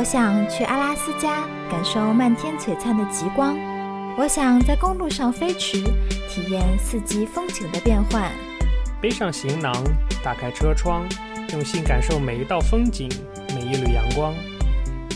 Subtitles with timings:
[0.00, 3.54] 我想去阿拉斯加感受漫天璀璨的极光，
[4.16, 5.82] 我想在公路上飞驰，
[6.26, 8.32] 体验四季风景的变换。
[8.98, 9.74] 背上行囊，
[10.24, 11.06] 打开车窗，
[11.52, 13.10] 用心感受每一道风景，
[13.54, 14.32] 每一缕阳光。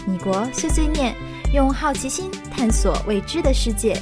[0.07, 1.15] 米国碎碎念，
[1.55, 3.97] 用好奇心探索未知的世界。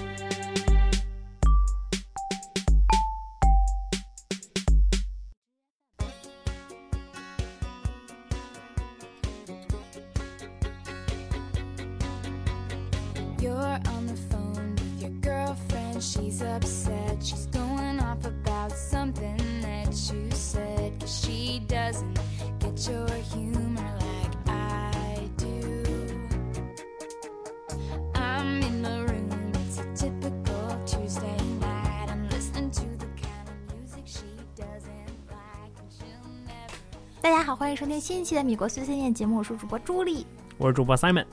[38.03, 40.27] 新一期的米国碎碎念节目，我是主播朱莉。
[40.58, 41.25] 我是主播 Simon。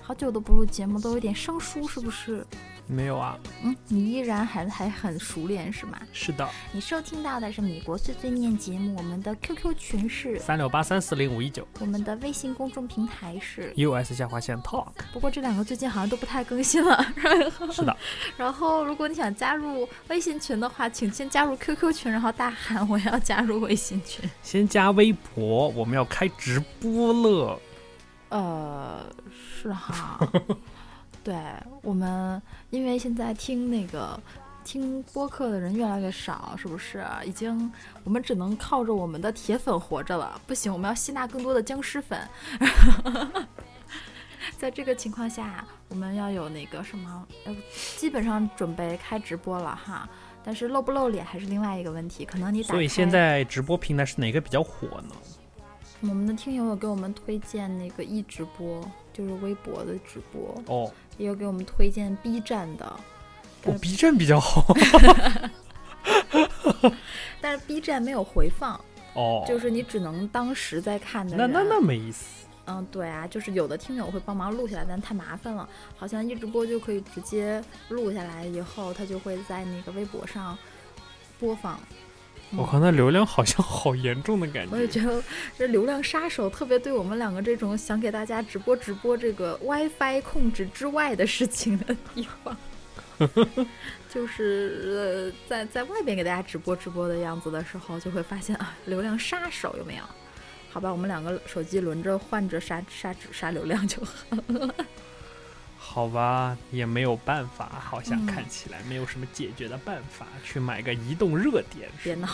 [0.00, 2.42] 好久都不录节目，都有点生疏，是不是？
[2.86, 5.98] 没有啊，嗯，你依然还还很熟练是吗？
[6.12, 13.72] 是的，你收听到的是米国碎碎念节目，我们的 QQ 群是，三六八三四零五一九我们的微信公众平台是。
[13.76, 14.88] ，US 下划线 Talk。
[15.12, 17.02] 不过这两个最近好像都不太更新了。
[17.72, 17.96] 是的，
[18.36, 24.28] 然后，如果你想加入微信群的话，请先加入 QQ 群，然后大喊我要加入微信群。
[24.42, 27.58] 先加微博，我们要开直播了。
[28.28, 30.18] 呃，是哈，
[31.24, 31.34] 对
[31.82, 34.20] 我们，因为现在听那个
[34.62, 37.02] 听播客的人越来越少，是不是？
[37.24, 37.72] 已经
[38.04, 40.38] 我们只能靠着我们的铁粉活着了。
[40.46, 42.20] 不行，我们要吸纳更多的僵尸粉。
[44.58, 47.56] 在这个情况下，我们要有那个什么，呃，
[47.96, 50.06] 基本上准备开直播了哈。
[50.46, 55.14] 但是露不露脸还是另外一个问题，可能你打所以现在直播平台是哪个比较火呢？
[56.08, 63.00] 我们的听友有给我们推荐那个一直播，就是微博的直播，哦，也有给我们推荐 B 站的，
[63.64, 64.74] 我 B 站比较好。
[67.40, 68.78] 但是 B 站没有回放，
[69.14, 71.50] 哦，就是你只能当时在看的人。
[71.50, 72.44] 那那那没意思。
[72.66, 75.68] 嗯，对啊，就是有的听友会帮忙录下来，但太麻烦了。
[75.96, 80.56] 好像一直播就可以直接录下来，以后他就会在那个微博上
[81.38, 81.78] 播放。
[82.54, 84.74] 嗯我靠，那流量好像好严重的感觉。
[84.74, 85.22] 我也觉得
[85.58, 92.56] 这流量杀手特别对我们两个这种想给大家直播直播这个 WiFi 控制之外的事情的地方，
[94.08, 100.04] 就是呃在在外边给大家直播直播的样子的时候，就会发现啊，流量杀手有没有？
[100.70, 104.14] 好吧，我们两个手机轮着换着杀杀杀流量就好。
[105.94, 111.88] 好吧，也没有办法，好像嗯看起来没有什么解决的办法，去买个移动热点。
[112.02, 112.28] 别闹！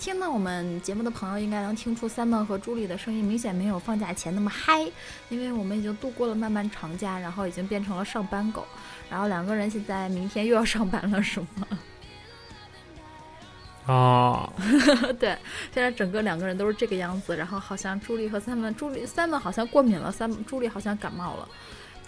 [0.00, 4.84] 听到我们节目的朋友应该能听出 Simon 和朱莉的声音明显没有放假前那么嗨，
[5.28, 8.66] 因为我们已经度过了漫漫长假，然后已经变成了上班狗，
[9.08, 11.46] 然后两个人现在明天又要上班了，是吗？
[13.86, 14.52] 啊，
[15.20, 15.38] 对，
[15.72, 21.48] 现在整个两个人都是这个样子，然后好像朱莉和 Simon，朱莉 Simon 好像过敏了，Simon 朱莉好像感冒了，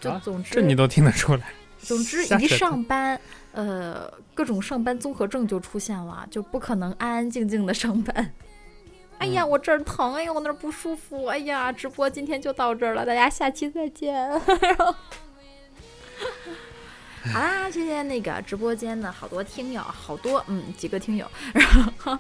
[0.01, 1.53] 就啊总之、这你都听得出来。
[1.79, 3.21] 总之一上班，
[3.53, 8.33] 呃，各种上班综合症就出现了，就不可能安安静静的上班。
[9.19, 14.29] 哎呀，我这儿疼，哎呀，我那儿不舒服，哎呀，直播今天就到这儿了，大家下期再见。
[17.33, 21.27] 好啦，谢谢那个直播间的好多听友，好多嗯几个听友。
[21.53, 21.67] 然
[21.99, 22.19] 后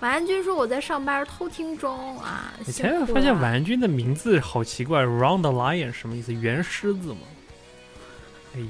[0.00, 6.32] 晚安君说我在上班偷听中啊，以前有辛苦了发现婉君的名字好奇怪，Round the Lion 什么意思？
[6.32, 7.20] 圆狮子吗？
[8.54, 8.60] 哎，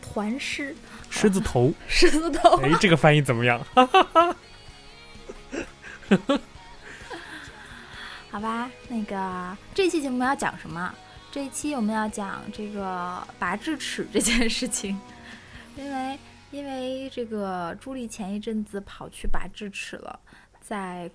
[0.00, 0.76] 团狮
[1.10, 1.74] 狮子头。
[1.88, 2.60] 狮子头。
[2.62, 3.60] 哎，这个翻译怎么样？
[3.74, 4.36] 哈哈哈
[8.30, 10.94] 好吧，那个这期节目要讲什么？
[11.32, 14.96] 这一期我们要讲这个拔智齿这件事情，
[15.76, 16.16] 因为
[16.52, 20.20] 因为这个朱莉前一阵子跑去拔智齿了，
[20.60, 21.10] 在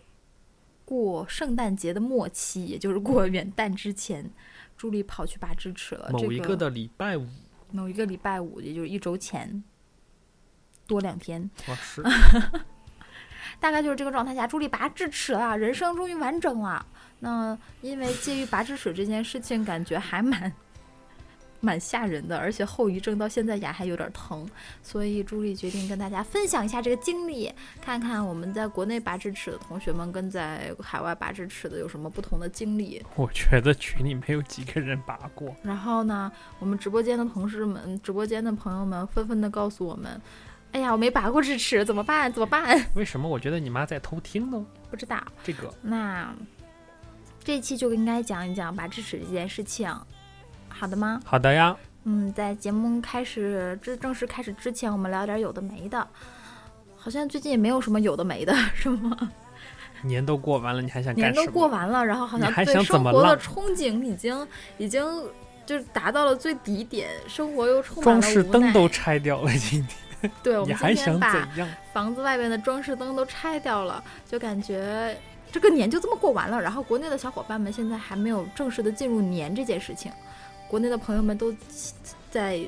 [0.83, 4.29] 过圣诞节的末期，也就是过元旦之前，
[4.75, 6.09] 朱莉跑去拔智齿了。
[6.11, 7.27] 某一这个的礼拜五，
[7.71, 9.63] 某一个礼拜五，也就是一周前
[10.87, 12.01] 多两天，哇 是，
[13.59, 16.83] 大概就是这个状态下，朱莉拔智齿了，人生终于完整了。
[17.19, 20.51] 那因为介于拔智齿这件事情，感觉还蛮
[21.59, 24.47] 蛮吓人的，而且后遗症到现在牙还有点疼，
[24.81, 27.51] 所以朱莉决定跟大家分享一下这个经历，
[27.81, 33.03] 看看我们在国内拔智齿的同学们跟在海外拔智齿的有什么不同的经历。
[33.15, 35.55] 我觉得群里没有几个人拔过。
[35.63, 40.21] 然后呢，我们直播间的同事们、直播间的朋友们纷纷的告诉我们。
[40.73, 42.31] 哎呀，我没拔过智齿，怎么办？
[42.31, 42.85] 怎么办？
[42.93, 44.63] 为什么我觉得你妈在偷听呢？
[44.91, 45.17] 不知道。
[45.43, 46.35] 这个那
[47.43, 49.89] 这一期就应该讲一讲拔智齿这件事情，
[50.77, 51.19] 好的吗？
[51.25, 56.07] 好的呀，嗯，在节目开始之正式开始之前，我们聊点有的没的。
[56.95, 59.17] 好像最近也没有什么有的没的， 是吗？
[60.03, 61.51] 年都过完了，你还想干年都？
[61.51, 64.47] 过完了，然后好像还对想怎么生活的憧憬已经
[64.77, 65.03] 已经
[65.65, 68.33] 就是达到了最底点，生活又充满装了无奈。
[68.33, 71.69] 饰灯都拆掉了，今天对，我们你还想今天把怎样？
[71.91, 75.17] 房子外面的装饰灯都拆掉了，就感觉
[75.51, 76.61] 这个年就这么过完了。
[76.61, 80.11] 然后国内的小伙伴们现在还没有正式的进入年这件事情，
[80.67, 81.53] 国内的朋友们都
[82.29, 82.59] 在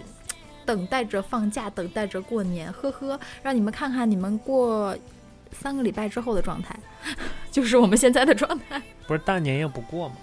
[0.65, 4.97] 等待着放假，等待着过年，呵呵，让你们看看你们过
[5.51, 6.75] 三个礼拜之后的状态，
[7.51, 10.15] 就是我们现在的状态不是大年夜不过吗？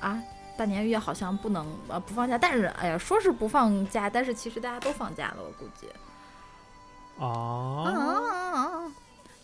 [0.00, 0.22] 啊。
[0.56, 5.86] 大年夜好像不能呃不放假，但是哎呀，说是不放假，但是其实大家都放假了，我估计。
[7.16, 8.84] 哦，啊，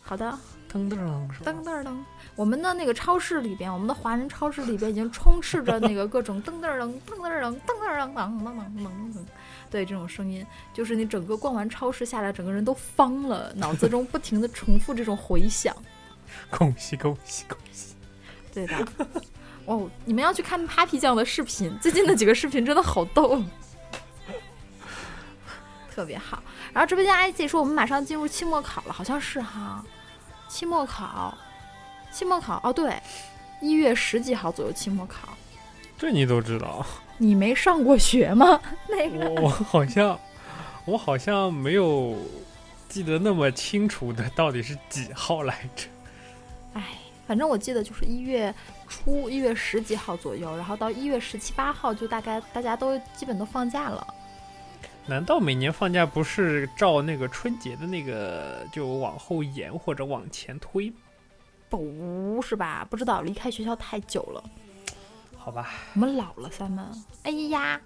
[0.02, 0.38] 好的，
[0.70, 1.96] 噔噔噔噔噔噔，
[2.36, 9.24] 我们的那个超市里边，我们的华人超市里边已经充斥着那个各种噔噔噔噔噔噔噔噔噔噔噔噔噔，
[9.70, 15.74] 对这种声音，就是你整个逛完超市下来，整个人都方了，脑子中不停的重复这种回响。
[16.50, 17.94] 恭喜恭喜恭喜！
[18.52, 18.86] 对的，
[19.64, 23.42] 哦，你们要去看 Papi 酱的视频，最近的几个视频真的好逗，
[25.94, 26.42] 特别好。
[26.74, 29.82] 然后直播间 IC 说我们马上进入期末考了，好像是哈，
[30.48, 31.36] 期末考，
[32.16, 32.98] 期末考哦对，
[33.60, 35.36] 一月十几号左右期末考。
[35.98, 36.84] 这你都知道？
[37.18, 38.58] 你没上过学吗？
[38.88, 40.18] 那个我我好像
[40.86, 42.16] 我好像没有
[42.88, 45.88] 记得那么清楚的到底是几号来着？
[46.72, 46.82] 哎，
[47.26, 48.54] 反正我记得就是一月
[48.88, 54.06] 初，一月十几号左右，然后到一月十七八号就大概大家都基本都放假了。
[55.04, 60.96] 难道每年放假不是照那个春节的那个就往后延或者往前推吗？
[61.68, 62.86] 不是吧？
[62.88, 64.42] 不知道，离开学校太久了，
[65.36, 66.84] 好吧，我们老了，三门。
[67.22, 67.80] 哎呀，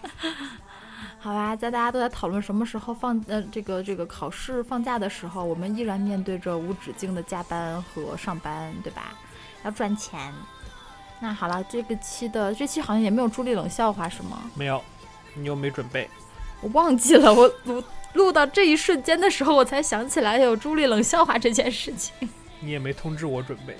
[1.18, 9.12] 好吧，在大家都在讨论什么时候放呃这个这个考试放假的时候，我们依然面对着无止境的加班和上班，对吧？
[9.64, 10.32] 要赚钱。
[11.20, 14.50] 那好了，这个期的这期好像也没有朱莉冷笑话是吗？
[14.54, 14.82] 没有，
[15.34, 16.08] 你又没准备。
[16.62, 17.84] 我忘记了，我我
[18.14, 22.28] 录到这一瞬间的时候，我才想起来有朱莉冷笑话这件事情。
[22.60, 23.76] 你也没通知我准备。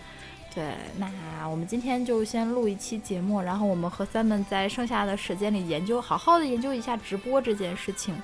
[0.55, 1.09] 对，那
[1.49, 8.21] 我们今天就先录一期节目，然后我们和 Simon 在剩下的时间里研究，好好的研究一下直播这件事情，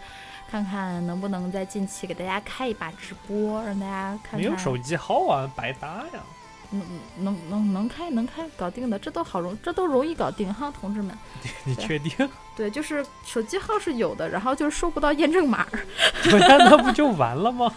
[0.51, 4.41] 看看能不能在近期给大家开一把直播，让大家看看。
[4.41, 6.21] 没有手机号啊，白搭呀。
[6.71, 6.83] 能
[7.19, 11.17] 能能能开能开，搞定的，这都好容，这都容易搞定哈，同志们。
[11.65, 12.13] 你确定？
[12.57, 15.67] 对，就是手机号是有的，然后就是收不到验证码
[16.25, 16.59] 那。
[16.71, 17.73] 那不就完了吗？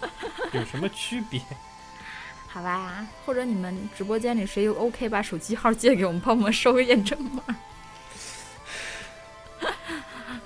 [0.54, 1.42] 有什么区别？
[2.48, 7.44] 好吧，或者你们直播间里谁有 OK，把手机号借给我们，帮我们收个验证码。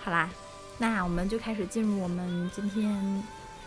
[0.03, 0.29] 好啦，
[0.77, 3.23] 那我们就开始进入我们今天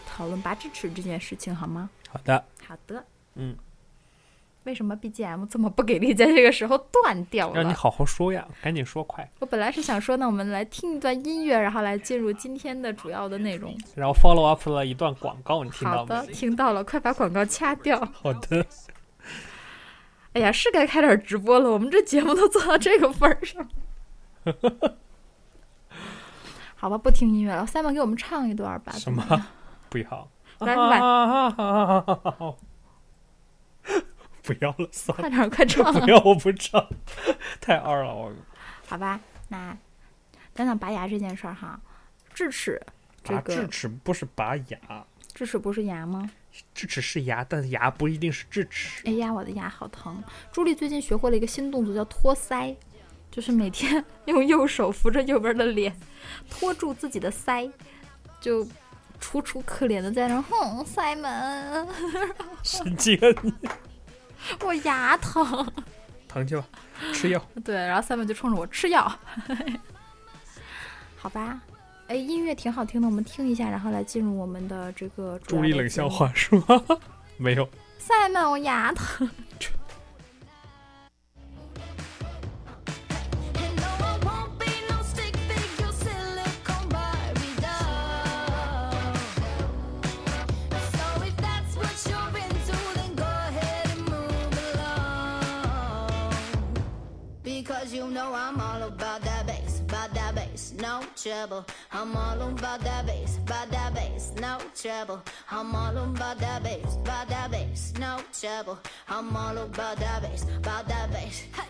[0.06, 1.88] 讨论拔智齿这件事情，好吗？
[2.10, 3.02] 好的，好的。
[3.36, 3.56] 嗯，
[4.66, 7.54] 为什么 BGM 这么不给力，在这个时候断掉了？
[7.54, 9.30] 让你好好说呀，赶紧说快。
[9.38, 13.72] 我本来是想说，那我们来听一段音乐，然后来进入今天的主要的内容。
[13.94, 16.32] 然后 follow up 了一段广告，你听好的，到没？
[16.32, 17.96] 听到了，快把广告掐掉。
[18.12, 18.66] 好的，
[20.34, 23.68] 哎呀，是该开点直播了，我们这节目都做到这个份儿上。
[26.74, 28.92] 好吧，不听音乐了，Simon 给我们唱一段吧。
[28.94, 29.46] 什么？
[29.88, 30.28] 不要。
[30.58, 30.98] 来来
[34.46, 35.92] 不要了，算了，快点，快唱！
[36.00, 36.88] 不要，我不唱，
[37.60, 38.32] 太二了，我。
[38.86, 39.76] 好吧，那
[40.54, 41.80] 讲讲拔牙这件事儿哈。
[42.32, 42.80] 智齿，
[43.24, 44.78] 这拔个智齿不是拔牙，
[45.34, 46.30] 智齿不是牙吗？
[46.72, 49.02] 智齿是牙，但是牙不一定是智齿。
[49.06, 50.22] 哎呀，我的牙好疼！
[50.52, 52.76] 朱莉最近学会了一个新动作，叫托腮，
[53.30, 55.94] 就是每天用右手扶着右边的脸，
[56.48, 57.70] 托住自己的腮，
[58.40, 58.66] 就
[59.18, 61.88] 楚楚可怜的在那儿哼，Simon，
[62.62, 63.52] 神经啊你！
[64.64, 65.72] 我牙疼。
[66.28, 66.64] 疼去吧，
[67.12, 67.42] 吃药。
[67.64, 69.10] 对，然后 Simon 就冲着我吃药，
[71.16, 71.60] 好吧。
[72.08, 75.88] 哎，音乐挺好听的，我们听一下，然后来进入我们的这个助力冷。
[75.88, 76.82] 笑话是吗？
[77.36, 77.68] 没有
[78.00, 79.28] ，Simon，我牙疼。
[97.92, 100.72] You know I'm all about that bass, about that bass.
[100.80, 101.64] No, trouble.
[101.92, 105.20] I'm all about that bass, about that bass, no trouble.
[105.50, 108.78] I'm all about that bass, about that bass, no trouble.
[109.08, 111.42] I'm all about that bass, about that bass.
[111.52, 111.68] Hey,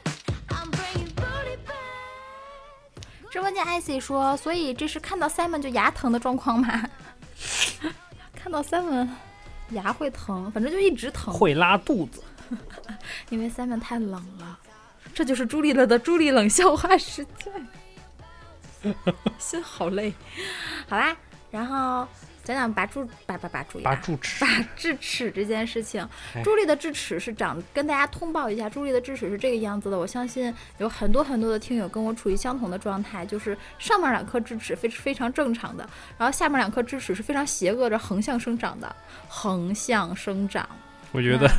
[0.51, 1.75] I'm bringing booty back.
[3.31, 6.89] 直播间 icy 说，所以这是看到 Simon 就牙疼的状况吗？
[8.35, 9.09] 看到 Simon
[9.71, 12.23] 牙会疼，反正就一直疼，会拉肚子。
[13.29, 14.56] 因为 Simon 太冷了。
[15.17, 18.95] 这就是朱莉了的朱莉冷笑话时间，
[19.39, 20.13] 心好累。
[20.87, 21.17] 好啦，
[21.51, 22.07] 然后
[22.45, 26.43] 讲讲拔蛀拔拔拔蛀牙拔智齿，拔智齿这件事情哎。
[26.43, 29.99] 朱莉的智齿是长，跟大家通报一下，朱莉的智齿是这个样子的。
[29.99, 38.95] 我相信有很多很多的听友跟我处于相同的状态，就是上面两颗智齿非非常正常的，然后下面两颗智齿是非常邪恶的横向生长的，
[39.29, 40.69] 横向生长。
[41.13, 41.51] 我觉得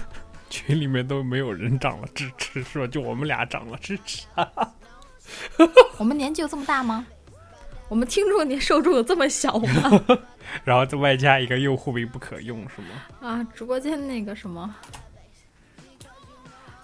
[0.50, 2.88] 群里面都没有人长了智齿，是吧？
[2.88, 4.26] 就我们俩长了智齿。
[5.98, 7.06] 我们年纪有这么大吗？
[7.90, 10.20] 我们听众年受众有这么小吗？
[10.64, 12.88] 然后再外加一个用户名不可用，是吗？
[13.22, 14.74] 啊，直播间那个什么，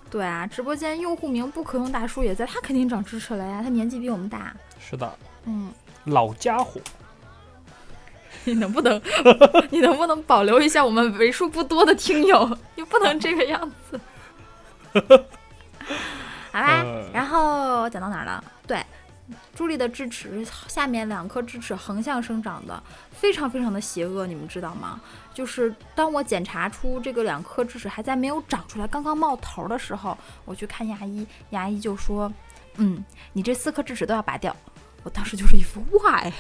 [0.10, 4.56] 对啊，直播间用户名不可用大叔也在，他肯定长智齿了呀，他年纪比我们大。
[4.80, 5.72] 是的，嗯，
[6.06, 6.80] 老家伙。
[8.46, 9.02] 你能不能，
[9.72, 12.58] 你能不能保留一下我们为数不多的听友？
[12.76, 14.00] 你不能这个样子。
[16.52, 18.44] 好啦，呃然后讲到哪儿了？
[18.68, 18.84] 对，
[19.56, 22.82] 朱莉的智齿下面两颗智齿横向生长的，
[23.12, 25.00] 非常非常的邪恶，你们知道吗？
[25.34, 32.32] 就是当我检查出这个两颗智齿还在没有长出来，刚刚冒头的时候，我去看牙医，牙医就说
[32.78, 34.56] ：“嗯，你这四颗智齿都要拔掉。”
[35.04, 36.32] 我当时就是一副 why，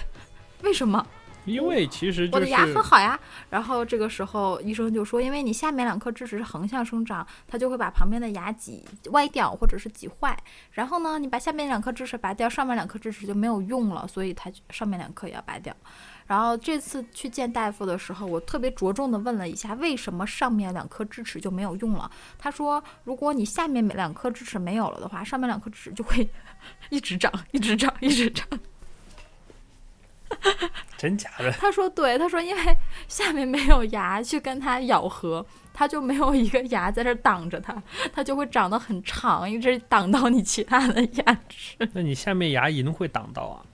[0.62, 1.06] 为什么？
[1.46, 3.20] 因为其实就是我的牙很好呀。
[3.50, 10.38] 然后这个时候医生就说，因为你下面两颗智齿是横向生长，它就会把旁边的牙挤歪掉或者是挤坏。
[10.72, 15.76] 然后呢，你把下面两颗智齿拔掉，上面两颗智齿就没有用了，所以它就上面两颗也要拔掉。
[16.26, 22.10] 然后这次去见大夫的时候，我特别着重的问了一下，为什么上面两颗智齿就没有用了？
[22.40, 26.28] 他说，如果你下面两颗智齿没有了的话，上面两颗智齿就会
[26.90, 28.48] 一直长，一直长，一直长。
[30.98, 37.76] 真假的，他说对，他说因为下面没有牙去跟它咬合，它就没有一个牙在这挡着它，
[38.14, 41.76] 它就会长得很长，一直挡到你其他的牙齿。
[41.94, 43.66] 那你下面牙龈会挡到啊，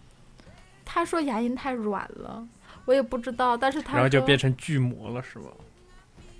[0.83, 2.47] 他说牙龈太软了，
[2.85, 5.49] 我也不知道，但是他然后就变成巨魔了，是吗？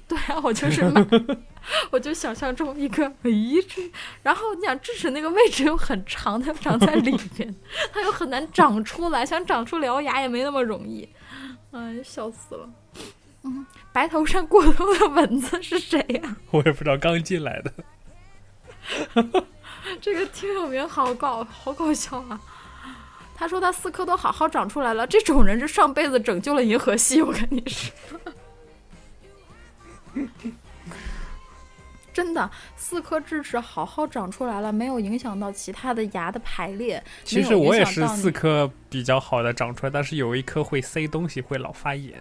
[0.09, 1.07] 对啊，我就是慢
[1.91, 3.91] 我就想象中一个咦这，
[4.23, 7.55] 然后你想智齿那个位置又很长，它长在里 面，
[7.93, 11.07] 它又很难长出来，想长出獠牙也没那么容易，
[11.71, 12.67] 哎，笑死了。
[13.43, 17.71] 嗯，白头山过冬的蚊子是谁呀、 我也不知道，刚进来的。
[20.01, 22.41] 这个听友名好搞，好搞笑啊！
[23.35, 28.19] 他说他四颗都好好长出来了，这种人是上辈子拯救了银河系，我跟你说。
[32.11, 37.01] 真的，四颗智齿好好长出来了，没有影响到其他的牙的排列。
[37.23, 42.13] 其实我也是四颗比较好的长出来，但是有一颗会塞东西，会老发炎。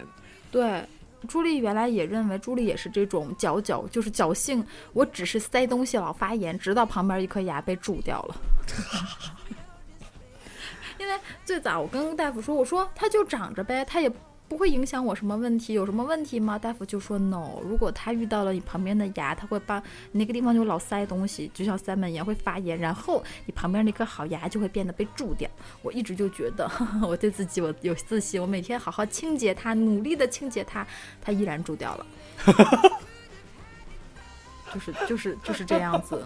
[0.51, 0.81] 对，
[1.27, 8.35] 朱莉原来也认为朱莉也是这种侥侥，就是侥幸，我只是塞东西老发炎，直到旁边一颗牙被蛀掉了。
[10.97, 14.09] 因为最早我跟大夫说，我说它就长着呗，它也
[14.49, 16.57] 不会影响我什么问题，有什么问题吗？
[16.57, 19.77] 大夫就说 no，如果他遇到了你旁边的牙，他会把
[20.11, 25.47] 你那个地方就老塞东西，就像塞门一样会发炎，然后你旁边那颗好牙就会变得被蛀掉。
[25.83, 26.69] 我一直就觉得
[27.07, 30.85] 我对自己我有自信，我每天好好清洁它，努力的清洁它，
[31.21, 32.05] 它依然蛀掉了。
[34.73, 36.23] 就是就是就是这样子。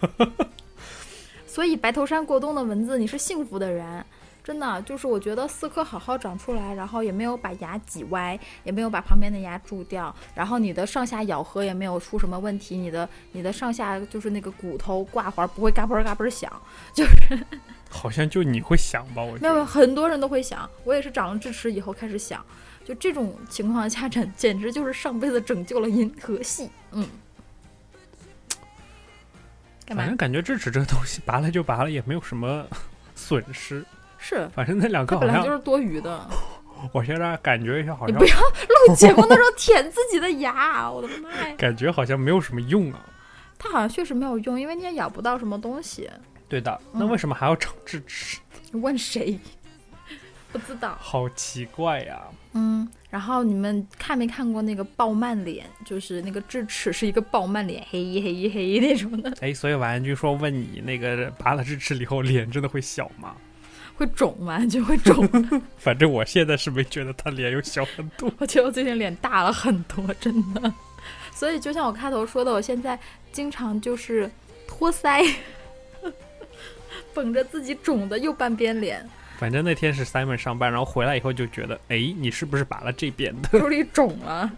[1.46, 4.02] 所以白头山过冬的蚊子，你是幸福的人，
[4.44, 16.50] 真的就是我觉得四颗好好长出来，然后也没有把牙挤歪，也没有把旁边的牙蛀掉，然后你的上下咬合也没有出什么问题，你的你的上下就是那个骨头挂环不会嘎嘣儿嘎嘣儿响，
[16.92, 17.46] 就是
[17.88, 19.22] 好像就你会想吧？
[19.22, 22.44] 我觉没有没有，很多人都会想，我也是长了智齿以后开始想，
[22.84, 26.68] 就这种情况下，简 简直就是上辈子拯救了银河系。
[26.90, 27.08] 嗯，
[29.86, 30.16] 干嘛反正？
[30.16, 32.66] 感觉智齿这个东西拔了就拔了，也没有什么
[33.14, 33.84] 损失。
[34.22, 36.30] 是，反正那两颗好像，就是多余的。
[36.92, 41.54] 我现在感觉一下，好像你不要录节目的时候舔自己的牙，我的妈呀！
[41.58, 43.00] 感觉好像没有什么用啊。
[43.58, 46.08] 它好像确实没有用，因为你也咬不到什么东西。
[46.48, 48.38] 对的，那嗯为什么还要长智齿？
[48.70, 49.38] 你问谁？
[50.50, 50.96] 不知道。
[51.00, 52.20] 好奇怪呀！
[52.54, 55.64] 嗯，然后你们看没看过那个鲍曼脸？
[55.86, 59.32] 就是那个智齿是一个鲍曼脸，黑黑黑那种的。
[59.40, 63.36] 哎，所以婉安君说问你那个拔了智齿以后脸真的会小吗？
[63.96, 64.64] 会肿吗？
[64.66, 65.28] 就会肿。
[65.78, 68.32] 反正我现在是没觉得他脸有小很多。
[68.38, 70.72] 我觉得我最近脸大了很多，真的。
[71.32, 72.98] 所以就像我开头说的，我现在
[73.32, 74.30] 经常就是
[74.66, 75.34] 托腮，
[77.14, 79.08] 绷着自己肿的右半边脸，
[79.38, 83.58] 反正那天是 Simon 上班，然后回来以后就觉得，哎，你是不是拔了这边的？
[83.58, 84.50] 手里肿了，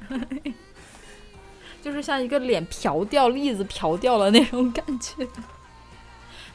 [1.81, 5.27] 就是像一个脸瓢掉栗子瓢掉了那种感觉。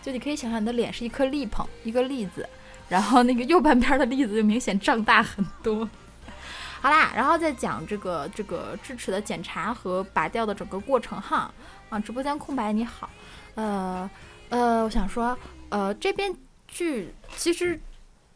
[0.01, 2.48] 就你可以想象你的脸是一颗栗蓬，一个栗子，
[2.89, 5.88] 然后那个右半边的例子就明显胀大很多。
[6.81, 11.53] 好啦，然后再讲这个这个智齿的检查和拔掉的整个过程哈。
[11.89, 13.10] 啊，直播间空白你好，
[13.55, 14.10] 呃
[14.50, 15.36] 呃，我想说，
[15.69, 16.31] 呃，这边
[16.67, 17.81] 去其实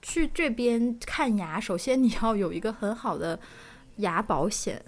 [0.01, 3.39] 去这边看牙，首先你要有一个很好的
[3.98, 4.83] 牙保险。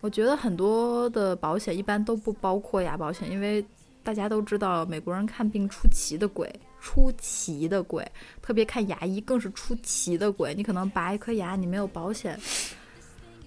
[0.00, 3.66] 我觉得很多的保险一般都不包括牙保险，因为
[4.04, 6.48] 大家都知道美国人看病出奇的贵，
[6.80, 10.54] 出奇的贵，特别看牙医更是出奇的贵。
[10.54, 12.38] 你可能拔一颗牙，你没有保险，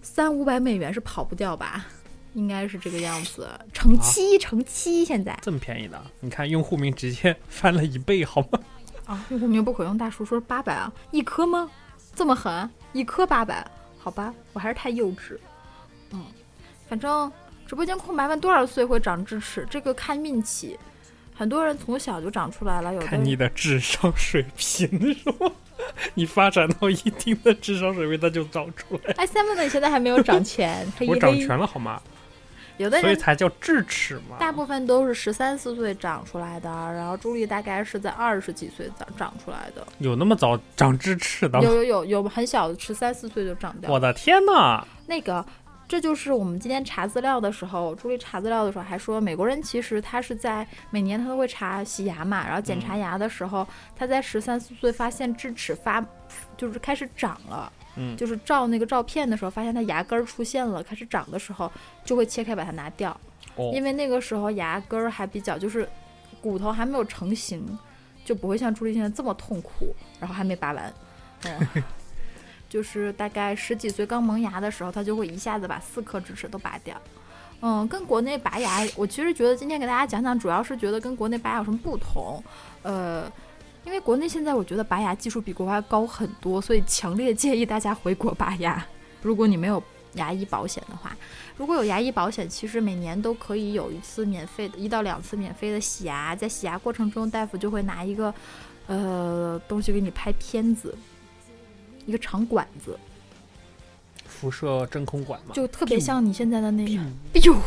[0.01, 1.85] 三五百美元是跑不掉吧？
[2.33, 6.01] 应该是这个样子，乘七乘七，现在这么便宜的？
[6.21, 8.59] 你看用户名直接翻了一倍，好吗？
[9.05, 11.69] 啊，用户名不可用，大叔说八百啊，一颗吗？
[12.15, 13.69] 这么狠，一颗八百？
[13.97, 15.38] 好吧，我还是太幼稚。
[16.11, 16.25] 嗯，
[16.88, 17.31] 反正
[17.67, 20.79] 直播间空白问多少岁会长智齿，这个看运气，
[21.41, 25.51] 很多人从小就长出来了，有的看你的智商水平是吗？
[26.13, 29.15] 你发展到一定的智商水平，它就长出来。
[29.17, 32.00] 哎，seven 的你现在还没有长 全，黑我长全了好吗？
[32.77, 34.38] 有的人所以才叫智齿嘛。
[34.39, 41.65] 大部分都是十三四岁长出来的，然后朱莉大概是在二十几岁长长出来的，有那么早长智齿的吗？
[41.65, 44.00] 有有有有很小的十三四岁就长掉我。
[44.00, 44.86] 的天呐！
[45.07, 45.43] 那个，
[45.91, 56.01] 这就是我们今天查资料的时候，朱莉查资料的时候还说，美国人其实他是在每年他都会查洗牙嘛，然后检查牙的时候，他在十三四岁发现智齿发，
[56.55, 57.69] 就是开始长了。
[57.98, 61.69] 嗯就是照那个照片的时候，发现他牙根儿出现了，开始长的时候，
[62.06, 63.12] 就会切开把它拿掉。
[63.58, 65.86] 哦，因为那个时候牙根儿还比较就是
[66.39, 67.77] 骨头还没有成型，
[68.23, 70.93] 就不会像朱莉现在这么痛苦，然后还没拔完，
[71.43, 71.84] 嗯，
[72.71, 76.95] 就是大概十几岁刚萌芽的时候，他就会一下子把四颗智齿都拔掉。
[77.60, 82.41] 嗯，跟国内拔牙，我其实觉得今天给大家讲讲，主要是觉得跟国内拔牙有什么不同。
[82.81, 83.29] 呃，
[83.84, 88.84] 因为国内现在我觉得拔牙技术比国外高很多，所以强烈建议大家回国拔牙。
[89.21, 91.15] 如果你没有牙医保险的话，
[91.57, 96.34] 如果有牙医保险，其实每年都可以有一次免费的，一到两次免费的洗牙。
[96.34, 98.34] 在洗牙过程中，大夫就会拿一个
[98.88, 100.97] 呃东西给你拍片子，
[102.05, 102.97] 一个长管子，
[104.25, 107.01] 辐射真空管嘛，就特别像你现在的那个
[107.33, 107.55] biu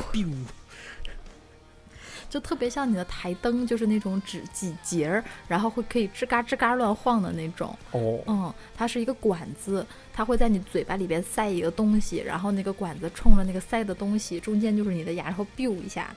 [2.30, 7.78] 就特别像你的台灯，就是那种指几节儿，然后会可以吱嘎吱嘎乱晃的那种。
[7.92, 16.12] 哦，嗯，它是一个管子，它会在你嘴巴里边塞一个东西，然后那个管子冲着那个塞的东西，中间就是你的牙，然后 biu 一下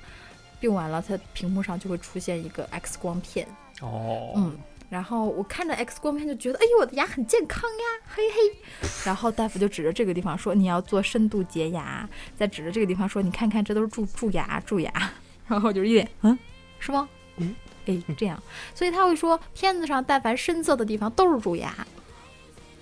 [0.59, 3.47] ，biu 完了，它屏幕上就会出现一个 X 光片。
[3.81, 4.57] 哦，嗯，
[4.89, 8.89] 然后我看着 X 光片就觉得，哎呦，我的牙很健康呀，嘿嘿。
[9.05, 14.91] 然后大夫就指着这个地方说，你要做深度洁牙，再指着这个地方说，你看看，这都是蛀蛀牙，蛀牙。
[15.47, 16.37] 然后就是一脸，嗯，
[16.79, 17.07] 是吗？
[17.37, 17.53] 嗯，
[17.85, 18.41] 哎，这样，
[18.73, 21.75] 所以他会说，片子上但凡深色的地方都是蛀牙。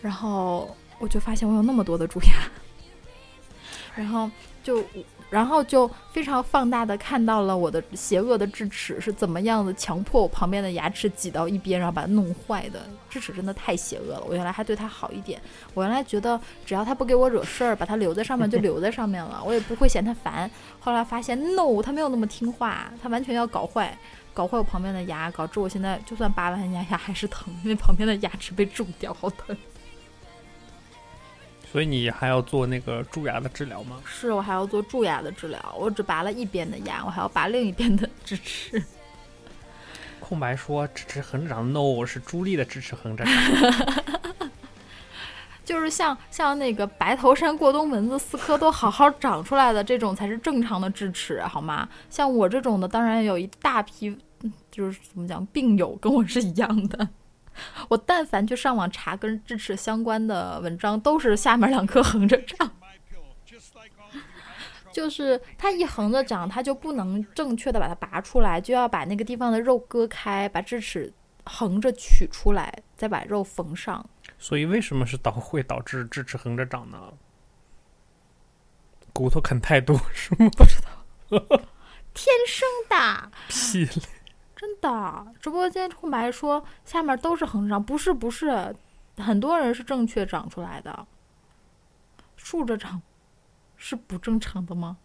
[0.01, 2.33] 然后我就发现我有那么多的蛀牙，
[3.95, 4.29] 然后
[4.63, 4.83] 就。
[5.35, 12.79] 然后就非常放大的看到了我的邪恶的智齿是怎么样的强迫我旁边的牙齿挤到一边，然后把它弄坏的。
[13.09, 14.23] 智齿真的太邪恶了。
[14.29, 15.41] 我原来还对它好一点，
[15.73, 20.49] 我原来觉得只要它不给我惹事儿，把它留在上面就留在上面了，我也不会嫌它烦。
[20.79, 23.97] 后来发现， no，它没有那么听话，它完全要搞坏，
[24.33, 29.55] 搞坏我旁边的牙，导致我现在就算拔完牙牙还是疼，因为旁边的牙齿被蛀掉，好疼。
[31.75, 33.97] 所以你还要做那个蛀牙的治疗吗？
[34.05, 38.81] 是我还要做蛀牙的治疗，我只拔了一边的牙，我还要拔另一边的智齿。
[40.21, 44.49] 空白说智齿横着长，no 是朱莉的智齿横着长。
[45.65, 51.89] 就是像像那个白头山过冬蚊子四颗都好好长出来的这种才是正常的智齿，好吗？
[52.09, 57.09] 像我这种的，当然有一大批，嗯就是怎么讲，病友跟我是一样的。
[57.89, 62.71] 我但凡去上网查跟智齿相关的文章，都是下面两颗横着长。
[64.91, 71.11] 就是它一横着长，它就不能正确的把它拔出来，就要把那个地方的肉割开，把智齿
[71.43, 74.09] 横着取出来，再把肉缝上。
[74.37, 76.97] 所以为什么是导会导致智齿横着长呢？
[79.11, 80.49] 骨头啃太多是吗？
[80.57, 80.87] 不知道
[82.13, 84.07] 天生的，屁嘞！
[84.65, 88.75] 真的，直播间空白说下面都是横着长，不是不是，
[89.17, 91.05] 很多人是正确长出来的，
[92.35, 92.99] 竖着长
[93.77, 94.97] 是不正常的吗？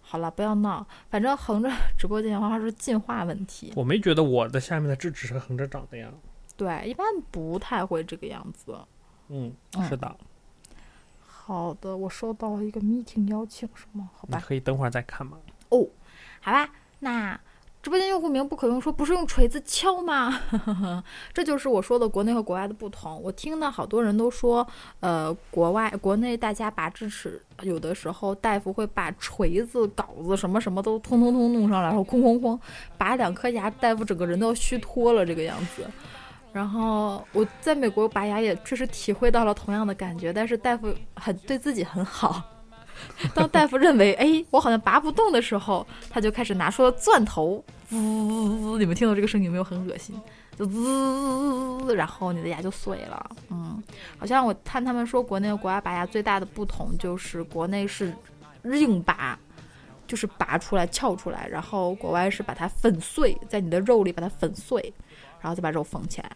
[0.00, 3.72] 好了，不要闹，反正横着直播间的话是进化问题。
[3.76, 6.10] 我没觉得我的下面的智齿是横着长的呀。
[6.56, 8.76] 对，一般不太会这个样子。
[9.28, 10.16] 嗯，嗯是的，
[11.24, 14.10] 好的，我收到了一个 meeting 邀请，是吗？
[14.16, 15.38] 好你吧，可以等会儿再看吗？
[15.68, 15.86] 哦。
[16.40, 17.38] 好吧，那
[17.80, 20.40] 直播间用户名不可用说，不是用锤子敲吗？
[21.32, 23.20] 这就是我说的国内和国外的不同。
[23.22, 24.66] 我听到好多人都说，
[25.00, 32.58] 呃，国外国内大家拔智齿，有的时候大夫会把锤子、镐子什么什么都通通通弄上来，然后哐哐哐
[32.98, 35.88] 拔两颗牙，大夫整个人都要虚脱了这个样子。
[36.52, 42.42] 然后我在美国拔牙也确实体会到了同样的感觉，但是大夫很对自己很好。
[43.34, 50.14] 当大夫认为哎我好像拔不动的时候，他就开始拿出了钻头，滋滋滋，你们听到这个声音有没有很恶心？
[50.56, 53.30] 就滋，然后你的牙就碎了。
[53.50, 53.82] 嗯，
[54.18, 58.12] 好像我看他们说国内和国外拔牙最大的不同就是国内是
[58.64, 59.38] 硬拔。
[60.06, 64.80] 就是拔出来、撬出来，然后国外是把它粉碎，在你的肉里把它粉碎，
[65.38, 66.30] 然后再把肉缝起来。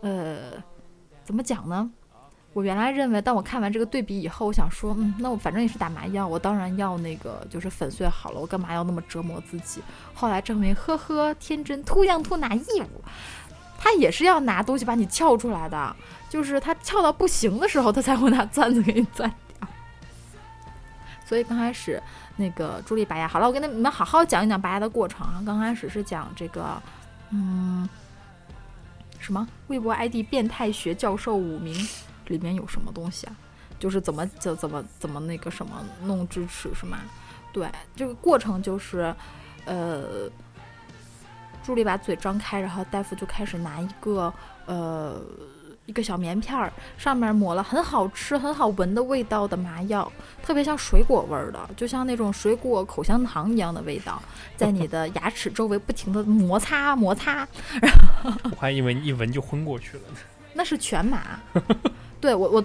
[0.00, 0.52] 呃，
[1.22, 1.90] 怎么讲呢？
[2.54, 9.82] 我原来认为，当我看完这个对比以后，我想说，嗯，那我反正也是打麻药，我当然要那个就是粉碎好了，我干嘛要那么折磨自己？
[10.14, 12.86] 后来证明，呵呵，天真，too young too naive，
[13.76, 15.96] 他也是要拿东西把你撬出来的，
[16.30, 19.68] 就是他撬到不行的时候，他才会拿钻子给你钻掉。
[21.26, 22.00] 所以刚开始
[22.36, 25.42] 那个朱莉拔牙，好了，我跟你们好好讲一讲拔牙的过程啊。
[25.44, 26.80] 刚开始是讲这个，
[27.30, 27.88] 嗯，
[29.18, 31.74] 什么微博 ID 变态学教授五名
[32.26, 33.36] 里面有什么东西啊？
[33.78, 36.98] 就是怎么怎怎么怎么那个什么弄智齿是吗？
[37.52, 39.14] 对，这个过程就是，
[39.64, 40.28] 呃，
[41.62, 44.32] 助理把嘴张开，然后大夫就开始拿一个
[44.66, 45.20] 呃
[45.86, 50.10] 一个小棉片儿，上面抹了很好吃、很好闻的味道的麻药，
[50.42, 54.22] 特别像水果味儿的，就像那种水果口香糖一样的味道，
[54.56, 57.46] 在你的牙齿周围不停的摩擦摩擦，
[57.82, 60.16] 然后我还以为你一闻就昏过去了呢。
[60.54, 61.38] 那是全麻。
[62.24, 62.64] 对我，我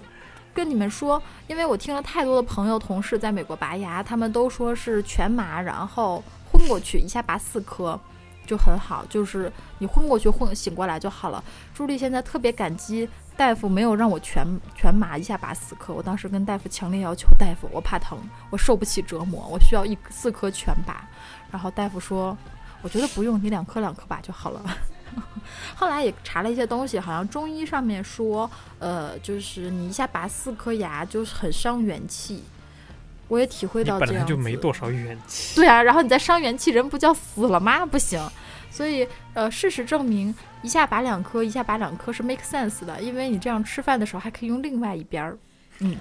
[0.54, 8.00] 跟你们说，因为我听了太多的朋友、同事在美国拔牙，他们都说是全麻，然后昏过去，一下拔四颗。
[8.48, 11.44] 就很好，就是你昏过去，昏醒过来就好了。
[11.74, 18.18] 朱莉现在特别感激大夫没有让我全全麻一下拔四颗，我当时跟大夫强烈要求，大夫我怕疼，
[18.50, 21.06] 我受不起折磨，我需要一四颗全拔。
[21.52, 22.36] 然后大夫说，
[22.82, 24.62] 我觉得不用，你两颗两颗拔就好了。
[25.76, 32.44] 后来也查了一些东西，好像中医上面说，呃，就是你一下拔四颗牙，就是很伤元气。
[33.28, 34.30] 我也体会到这样子。
[34.30, 35.56] 就没多少元气。
[35.56, 37.86] 对啊，然后你再伤元气，人不叫死了吗？
[37.86, 38.20] 不行。
[38.72, 45.38] 所以，呃，事实证明，一下拔两颗，一下拔两颗是 make sense 的，因为你这样吃饭的时候还可以用另外一边儿。
[45.80, 45.96] 嗯。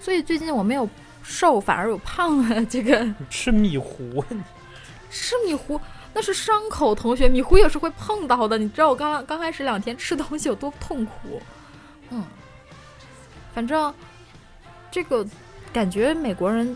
[0.00, 0.88] 所以最近我没有
[1.22, 2.64] 瘦，反而有胖了。
[2.66, 4.24] 这个吃米糊，
[5.10, 5.80] 吃米糊
[6.16, 8.56] 那是伤口，同学，米糊也是会碰到的。
[8.56, 11.42] 你知道我刚刚开始两天吃东西有多痛苦？
[12.08, 12.24] 嗯，
[13.54, 13.92] 反正
[14.90, 15.22] 这个
[15.74, 16.74] 感觉美国人，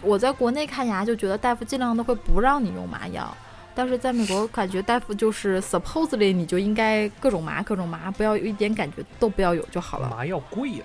[0.00, 3.36] 我在国内看牙就觉得大夫尽量都会不让你用麻药，
[3.74, 10.08] 但是在美国感觉大夫就是 supposedly 你就应该各种麻各种麻，不要有一点感觉都不要有就好了。
[10.08, 10.84] 麻药贵呀、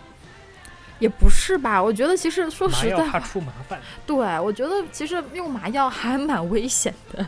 [0.99, 1.81] 也不是吧？
[1.81, 3.79] 我觉得其实说实在话，出麻烦。
[4.05, 7.25] 对我觉得其实用麻药还蛮危险的。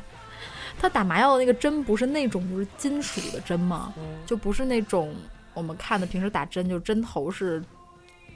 [0.80, 3.94] 他打麻药的那个针不是那种就是金属的针吗？
[3.98, 5.16] 嗯，就不是那种
[5.54, 7.64] 我们看的平时打针，就针头是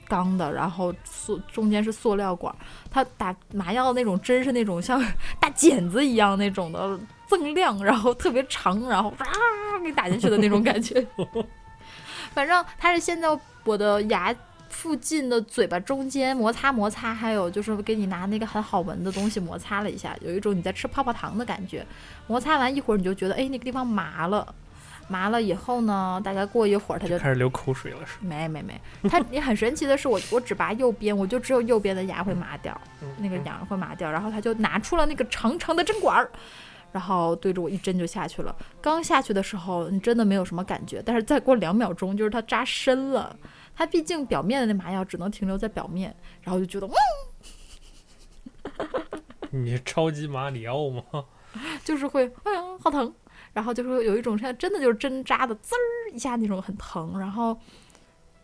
[0.08, 2.58] 钢的，然后塑中间是塑料管儿。
[2.89, 4.99] 他打麻药的那种针是那种像
[5.39, 6.99] 大剪子一样那种的
[7.30, 9.25] 锃亮，然后特别长，然后啊
[9.84, 11.06] 给打进去的那种感觉。
[12.34, 13.28] 反正他是现在
[13.63, 14.34] 我的牙
[14.80, 21.86] 附近的嘴巴中间摩擦摩擦，还有就是给你拿那个很好闻的东西摩擦了一下，有一种你在吃泡泡糖的感觉。
[22.28, 24.56] 摩擦完一会儿，你就觉得哎那个地方麻了。
[25.10, 28.26] 麻了以后呢，大概过一会儿它就开始流口水了，是？
[28.26, 36.32] 没没没，它你很神奇的是我我只拔右边，我就只有右边的牙会麻掉，嗯那个牙会麻掉，然后他就拿出了那个长长的针管儿，
[36.94, 38.56] 然后对着我一针就下去了。
[38.80, 43.36] 刚下去的时候，你真的没有什么感觉，但是再过两秒钟，就是它扎深了。
[43.80, 46.89] 它毕竟表面的那麻药只能停留在表面，然后就觉得，
[49.52, 51.02] 嗯， 你是超级马里奥吗？
[51.86, 53.13] 就是会，哎呀，好疼。
[53.54, 57.58] 然后就是有一种像真的就是针扎的滋儿一下那种很疼，然后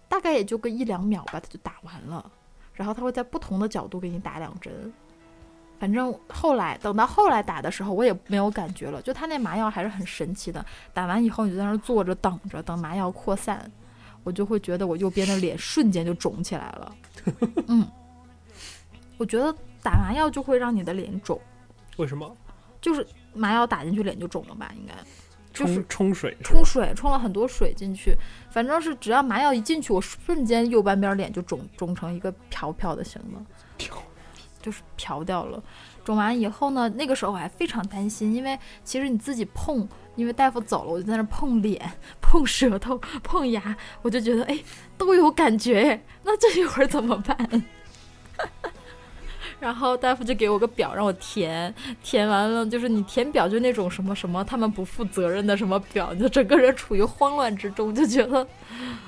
[0.08, 2.32] 大概也就个一两秒吧，它就打完了。
[2.74, 4.94] 然后它会在不同的角度给你打两针，
[5.78, 9.02] 反正后来等到后来打的时候，我也没有感觉了。
[9.02, 13.70] 就他那麻药还是很神奇的，打完以后你就在那儿坐着等着，等麻药扩散，
[14.26, 16.96] 我就会觉得我右边的脸瞬间就肿起来了。
[17.68, 17.88] 嗯，
[19.18, 21.40] 我觉得打麻药就会让你的脸肿，
[21.96, 22.36] 为什么？
[22.82, 24.70] 就是麻药打进去脸就肿了吧？
[24.76, 24.94] 应该
[25.54, 28.14] 就是冲冲水冲水，冲了很多水进去，
[28.52, 33.46] 反正是只要麻药一进去，我瞬间右半边脸就肿肿成一个瓢瓢的形了。
[33.78, 33.96] 瓢
[34.62, 35.64] 就是瓢掉了。
[36.04, 44.60] 肿完以后呢，那个时候我还非常担心，因为其实你自己碰，因为大夫走了，我就在那碰脸、 碰舌头、碰牙，我就觉得哎
[44.98, 47.66] 都有感觉哎，那这一会儿怎么办？
[49.58, 51.74] 然后大夫就给我个表让我填，
[52.04, 58.46] 填完了就是你填表就那种什么什么他们不负责任的什么表，就整个人处于慌乱之中，就觉得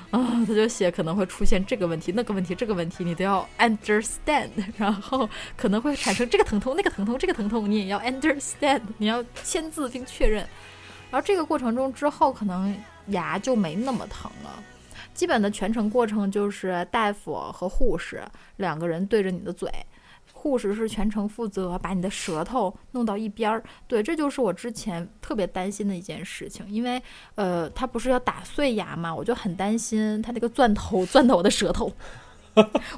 [0.09, 10.47] 啊，他就写可能会出现这个问题、那个问题、这个问题，你都要 understand， 然后可能会产生这个疼痛、那个疼痛、这个疼痛，你也要 understand，你要签字并确认。
[11.09, 12.75] 然后这个过程中之后，可能
[13.07, 14.63] 牙就没那么疼了。
[15.13, 18.23] 基本的全程过程就是大夫和护士
[18.57, 19.71] 两个人对着你的嘴，
[20.31, 23.63] 护士是全程负责把你的舌头弄到一边儿。
[23.87, 27.01] 对，这就是我之前特别担心的一件事情，因为
[27.33, 31.91] 呃，他不是要打碎牙嘛，我就很担心他那个钻头钻到我的舌头。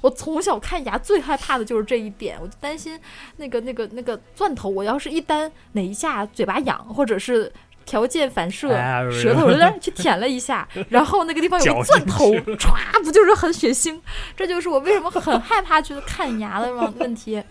[0.02, 2.98] 我从小看牙最害怕的就是这一点，我就担心
[3.38, 7.52] 那个那个那个钻头，我要是一旦哪一下嘴巴痒，或者是
[7.89, 13.99] 条件反射，哎舌头有点去舔了一下， 然后那个地方有个钻头，歘，不就是很血腥？
[14.38, 17.43] 这就是我为什么很害怕去看牙的问问题。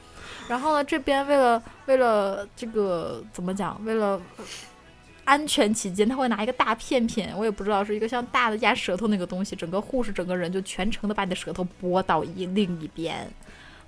[0.47, 4.21] 然后呢，这边为了为了这个怎么讲，为了
[5.25, 13.29] 安全起见，他会拿一个大片片，我也不知道是一个像大的压舌头那个东西，整个护士整个人就全程的把你的舌头拨到一另一边，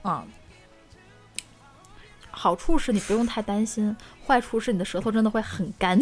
[0.03, 0.27] 嗯。
[2.33, 3.95] 好处是你不用太担心，
[4.27, 6.01] 坏处是你的舌头真的会很干。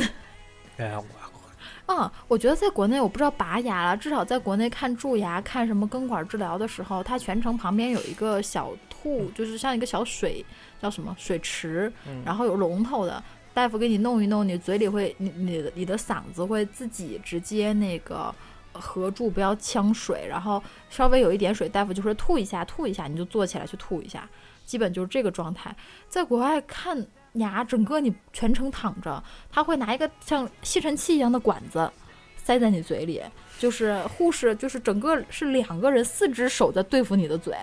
[1.86, 10.44] 嗯，我觉得在国内我不知道拔牙了，至少在国内看蛀牙、看什么根管治疗的时候，它全程旁边有一个小吐，就是像一个小水
[10.80, 13.22] 叫什么水池，嗯然后有龙头的，
[13.54, 18.34] 大夫给你弄一弄，你嘴里会你你的你的嗓子会自己直接那个
[18.72, 24.28] 合住，不要呛水，然后稍微有一点水，大夫就说吐一下吐一下，你就坐起来去吐一下，
[24.66, 25.74] 基本就是这个状态。
[26.06, 31.90] 在国外看牙，整个你全程躺着，他会拿一个像吸尘器一样的管子
[32.36, 33.22] 塞在你嘴里，
[33.58, 37.54] 就是护士就是整个是两个人四只手在对付你的嘴。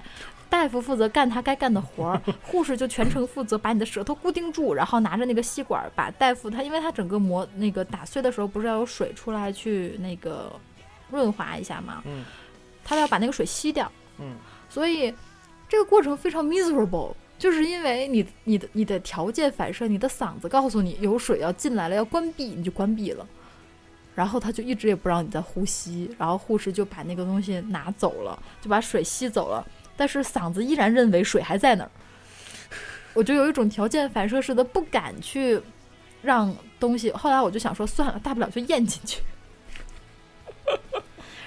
[0.47, 10.53] 大夫负责干他该干的活儿， 护士就全程负责把你的舌头固定住，然后拿着那个吸管儿把大夫他，因为他整个磨那个打碎的时候不是要有水出来去那个
[11.09, 12.23] 润滑一下嘛，嗯。
[12.87, 14.35] 他要把那个水吸掉，嗯，
[14.69, 15.11] 所以
[15.67, 23.27] 这个过程非常 miserable，就是因为你你的你的条件反射，你的嗓子告诉你有水要进来了，要关闭，你就关闭了。
[24.15, 29.67] 然后他就一直也不让你再呼吸，然后护士就把那个东西拿走了，就把水吸走了，
[29.97, 31.91] 但是嗓子依然认为水还在那儿。
[33.13, 35.61] 我就有一种条件反射似的，不敢去
[36.21, 37.11] 让东西。
[37.11, 39.21] 后来我就想说，算了，大不了就咽进去。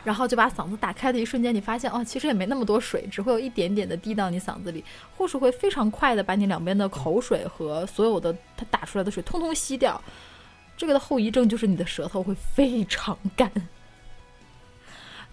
[0.09, 4.83] 然后就把嗓子打开的一瞬间，你发现哦，其实也没那么多水，只会有一点点的滴到你嗓子里。
[5.15, 10.01] 护士会非常快的把你两边的口水和所有的他打出来的水通通吸掉。
[10.79, 13.53] 这个的后遗症就是你的舌头会非常干。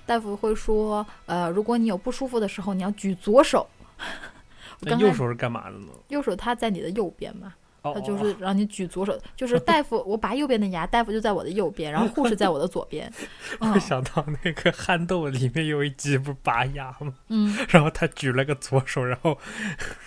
[0.06, 3.66] 大夫会说，呃，如果你有不舒服的时候，你要举左手。
[4.82, 5.88] 我刚才那右手是干嘛的呢？
[6.10, 13.12] 右手它在你的右边嘛，哦，他就哦是让你举左手，就是 大夫，我拔右边的牙，大夫就在我的右边，然后护士在我的左边。
[13.80, 17.14] 想到那个憨豆里面有一集不是拔牙吗？
[17.30, 19.38] 嗯， 然后他举了个左手，然后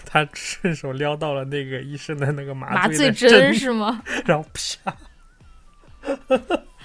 [0.05, 4.03] 他顺手撩到了那个医生的那个麻麻醉针是吗？
[4.25, 4.97] 然后啪，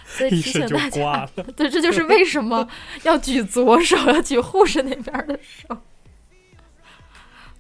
[0.06, 1.44] 所以医生就提醒大挂家，了。
[1.56, 2.68] 对，这就是为什么
[3.04, 5.78] 要举左手，要举护士那边的手。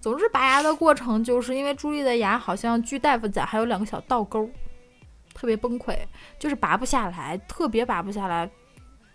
[0.03, 4.49] 总之，拔牙的过程就是因为朱莉的牙好像据大夫讲还有两个小倒钩，
[5.33, 5.97] 特别崩溃，
[6.37, 8.49] 就是拔不下来，特别拔不下来。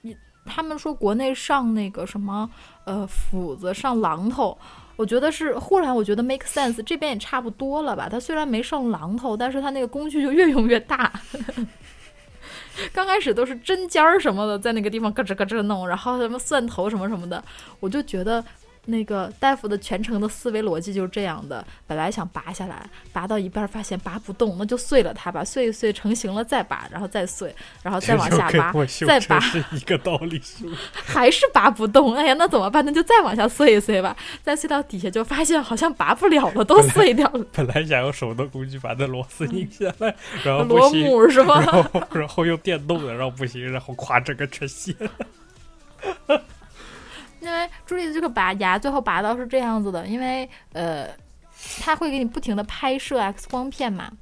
[0.01, 2.49] 你他们说国内上那个什么
[2.87, 4.57] 呃斧子上榔头，
[4.97, 8.09] 我觉得是忽然我觉得 make sense，这边也差不多了吧？
[8.11, 11.13] 它虽然没上榔头，但是它那个工具就越用越大。
[12.95, 17.45] 刚开始都是针尖儿什么的，在那个地方咯吱咯吱弄，然后什么蒜头什么什么的，
[17.79, 18.43] 我就觉得
[18.91, 28.73] 那个大夫的全程的思维逻辑就是这样的：本来想拔下来，拔到一半发现拔不动，那就碎了它吧，碎一碎成型了再拔，然后再碎，然后再往下拔，
[29.07, 30.79] 再拔是一个道理是吗？
[31.05, 32.15] 还是拔不动。
[32.15, 32.83] 哎呀，那怎么办？
[32.85, 37.45] 那就再往下碎一碎吧，再碎到底下就发现好像拔不了了，都碎掉了。
[37.53, 41.61] 本来想用手动工具把那螺丝拧下来，然后螺母是吧？
[41.61, 46.41] 然后然后用电动的，然后不行，然后咵整个全卸了。
[47.49, 51.09] 因为朱莉的这个拔牙最后拔到是这样子的，因为呃，
[51.81, 54.13] 他会给你不停的拍摄 X 光片嘛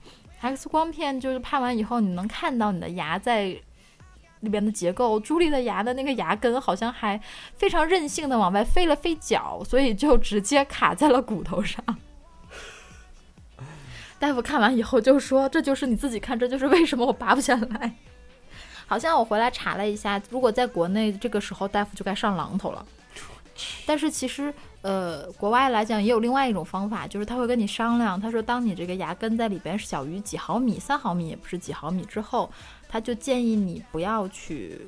[0.41, 3.47] ，X 光片就是拍完以后你能看到你的牙在
[4.41, 5.19] 里边的结构。
[5.19, 7.21] 朱莉的牙的那个牙根好像还
[7.57, 11.85] 非常任性的往外飞了飞脚，所以就直接卡在了骨头上。
[14.19, 17.93] 大夫看完以后就说：“这就是你自己看，这就是为什么我拔不下来。
[18.87, 22.87] ”好像我回来查了一下，如果在国内这个时候大夫就该上榔头了。
[23.85, 32.51] 但是其实，呃，国外来讲也有另外一种方法，就是他会跟你商量，他说，当你这个牙根在里边小于几毫米，三毫米也不是几毫米之后，
[32.89, 34.81] 他就建议你不要去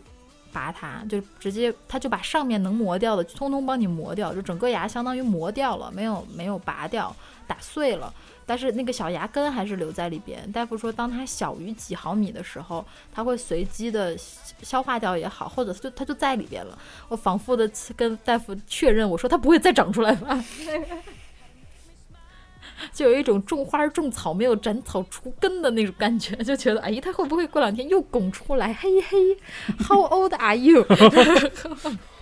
[0.52, 7.14] 拔它，就直接他就把上面能磨掉的通通帮你磨掉，就整个牙相当于磨掉了，没有没有拔掉，
[7.48, 8.14] 打碎了。
[8.46, 10.50] 但是那个小牙根还是留在里边。
[10.52, 12.82] 大夫说，当它小于几毫米的时候，
[13.12, 14.16] 它会随机的
[14.62, 16.78] 消化掉也好，或者就它就在里边了。
[17.08, 20.42] 我反复的跟大夫确认，我说它不会再长出来吧？
[22.92, 28.72] 就有一种种花种草没有斩草除根的那种感觉，就觉得哎，它会不会过两天又拱出来？
[28.72, 29.36] 嘿嘿
[29.86, 30.86] ，How old are you？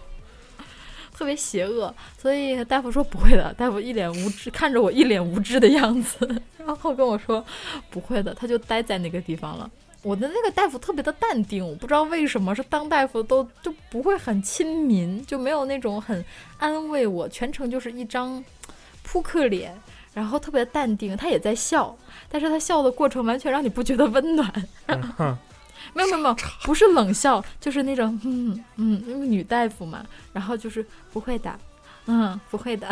[1.17, 3.55] 特别邪恶，所以大夫说不会的。
[3.55, 7.43] 大夫一脸无知，看着我一脸无知的样子， 然后跟我说
[7.89, 8.35] 不会的。
[8.35, 9.71] 他就待在那个地方了。
[10.03, 16.23] 我的那个大夫特别的淡定，我不知道为什么是当大夫都就不会很亲民，就没有那种很
[16.59, 18.45] 安慰我，全程就是一张
[19.03, 19.75] 扑克脸，
[20.13, 21.17] 然后特别淡定。
[21.17, 21.97] 他也在笑，
[22.29, 24.53] 但是他笑的过程完全让你不觉得温暖。
[25.97, 30.05] 没有没有没有，不是冷笑，就是那种嗯嗯，因为女大夫嘛，
[30.35, 31.59] 然后就是不会的，
[32.05, 32.87] 嗯不会的，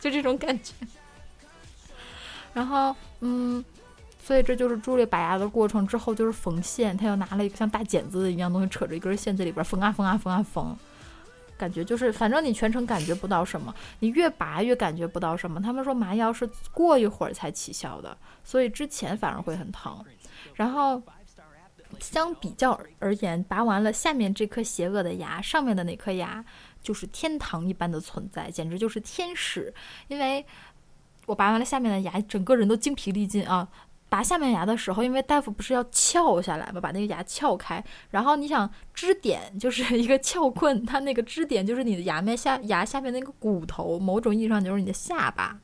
[0.00, 0.72] 就这种感觉。
[2.52, 3.64] 然后嗯，
[4.20, 5.86] 所以这就是朱莉拔牙的过程。
[5.86, 10.76] 之后就是缝线，他又拿了一个像大剪子一样东西，扯着一根线在里边缝啊缝啊缝啊缝，
[11.56, 15.62] 感觉就是反正你全程感觉不到什么，你越拔越感觉不到什么。
[15.62, 20.04] 他们说麻药是过一会儿才起效的，所以之前反而会很疼。
[20.54, 21.00] 然后。
[22.00, 26.44] 相比较而言，拔完了下面这颗邪恶的牙，上面的那颗牙
[26.82, 29.72] 就是天堂一般的存在，简直就是天使。
[30.08, 30.44] 因为
[31.26, 33.68] 我拔完了下面的牙，整个人都精疲力尽啊！
[34.08, 45.58] 拔下面牙的时候，因为大夫不是要撬下来嘛，把那个牙撬开，然后你想支点就是一个撬棍，它那个支点就是你的牙面下牙下面那个骨头，某种意义上就是你的下巴。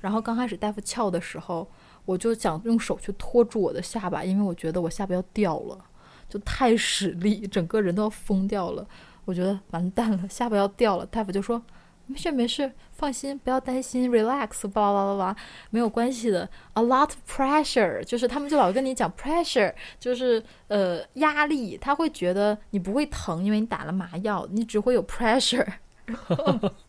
[0.00, 1.70] 然后刚开始大夫撬的时候。
[2.08, 5.78] 我就想用手去托住我的下巴，因为我觉得我下巴要掉了，
[6.26, 8.88] 就太使力，整个人都要疯掉了。
[9.26, 11.04] 我觉得完蛋了，下巴要掉了。
[11.04, 11.62] 大夫就说
[12.08, 15.36] ：“没事没事，放心，不要担心，relax，巴拉巴拉巴，
[15.68, 16.48] 没有关系的。
[16.72, 25.68] A lot of pressure，就是他们就老跟你讲 pressure，就是呃压力，他会觉得你不会疼，因为你打了麻药，你只会有 pressure。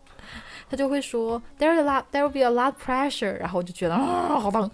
[0.69, 4.69] 他就会说，there a lot, there will be a lot pressure，然后我就觉得啊，好棒，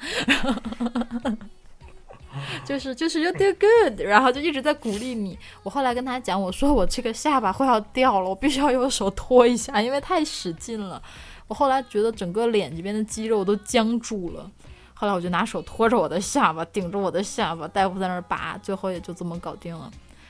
[2.66, 5.38] 就是就是 you do good，然后就一直在鼓励你。
[5.64, 11.02] 我后来跟他讲，我说我这个下巴快要掉了，我必须要用手托一下，因为太使劲了。
[11.48, 14.52] 我后来觉得整个脸这边的肌肉都僵住了，
[14.94, 19.90] 后来我就拿手托着我的下巴，顶着我的下巴，大夫在那儿拔，最后也就这么搞定了。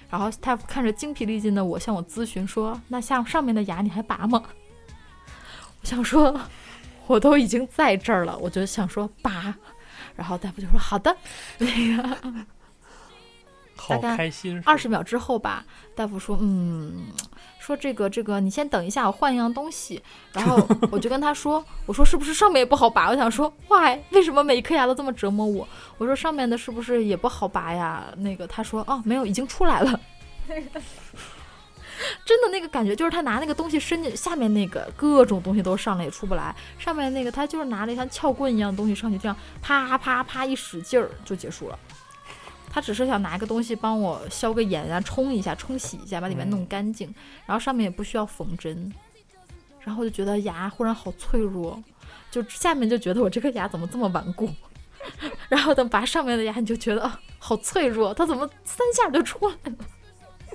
[0.10, 4.44] 然后大夫看着精疲力尽的我，向我咨询说：“那像上面的牙你还拔吗？”
[5.86, 6.38] 想说，
[7.08, 9.56] 我都已经在这儿了，我就想说拔，
[10.16, 11.16] 然后大夫就说好的，
[11.60, 12.20] 那个，
[13.76, 14.62] 好开心。
[14.66, 17.08] 二十秒之后吧，大夫说，嗯，
[17.60, 20.02] 说这个这个，你先等一下，我换一样东西。
[20.34, 23.10] 然后 我就跟他说，我说是不是上面也不好拔？
[23.10, 24.00] 我想说，why？
[24.10, 25.68] 为什么每一颗牙都这么折磨我？
[26.00, 28.06] 我说上面的是不是也不好拔呀？
[28.18, 30.00] 那个他说，哦，没有，已经出来了。
[32.26, 41.78] 真的那个感觉就是他拿那个东西伸进下面那个各种东西都上来也出不来，上面那个他就是拿了一像撬棍一样的东西上去，这样啪啪啪一使劲儿就结束了。
[42.68, 47.14] 他只是想拿一个东西帮我消个炎啊，冲一下，冲洗一下，把里面弄干净，
[47.46, 48.92] 然后上面也不需要缝针。
[49.82, 51.82] 然后就觉得牙忽然好脆弱，
[52.32, 54.50] 就下面就觉得我这颗牙怎么这么顽固，
[55.48, 59.76] 然后等拔上面的牙你就觉得啊好脆弱，它怎么三下就出来了？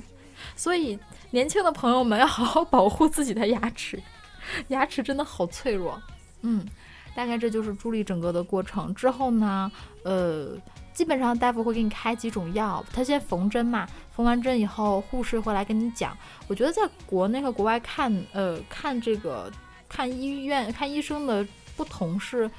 [0.56, 0.98] 所以。
[1.30, 4.02] 年轻的朋友们要好好保护自己的牙齿，
[4.68, 6.00] 牙齿真的好脆弱。
[6.42, 6.66] 嗯，
[7.14, 8.94] 大概这就是助力整个的过程。
[8.94, 9.70] 之后呢，
[10.04, 10.56] 呃，
[10.92, 16.16] 基本上大夫会给你开几种药，他先缝针嘛，缝完针以后，护士会来跟你讲。
[16.48, 19.50] 我觉得在国内和国外看，呃，看这个
[19.88, 22.50] 看医院看医生的不同是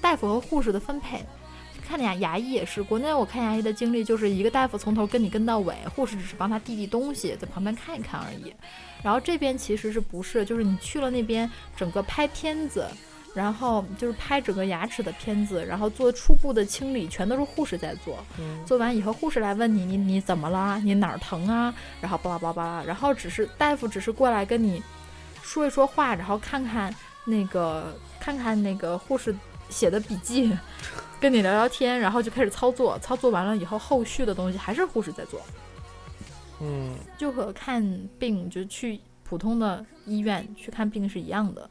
[0.00, 1.24] 大夫和护士的分配。
[1.90, 8.54] 看牙牙医也是，国内我看牙医的经历就是一个大夫从头跟你跟到尾，护士只是帮他递递东西，在旁边看一看而已。
[9.02, 12.86] 然后这边其实是不是，就是你去了那边，整个拍片子，
[13.34, 18.24] 然后就是拍整个牙齿的片子，然后做初步的清理，全都是护士在做。
[18.38, 20.78] 嗯做完以后，护士来问你，你你怎么了？
[20.84, 21.74] 你哪儿疼啊？
[22.00, 24.80] 然后巴拉巴拉巴拉，然后只是大夫只是过来跟你
[25.42, 29.34] 说一说话，然后看看那个看看那个护士
[29.70, 30.54] 写的笔记，
[31.20, 32.98] 跟你聊聊天，然后就开始操作。
[32.98, 35.40] 操作完了以后，后续的东西还是护士在做，
[36.60, 37.82] 嗯，就和看
[38.18, 41.70] 病就去普通的医院去看病是一样的，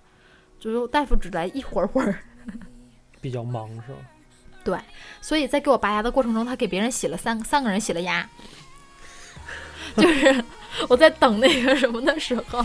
[0.60, 2.18] 就是大夫只来一会儿会儿。
[3.22, 4.00] 比较忙是吧？
[4.64, 4.78] 对
[5.22, 8.30] 所以在给我拔牙的过程中，他给别人洗了三三个人洗了牙，
[9.98, 10.44] 就是
[10.88, 12.64] 我在等那个什么的时候，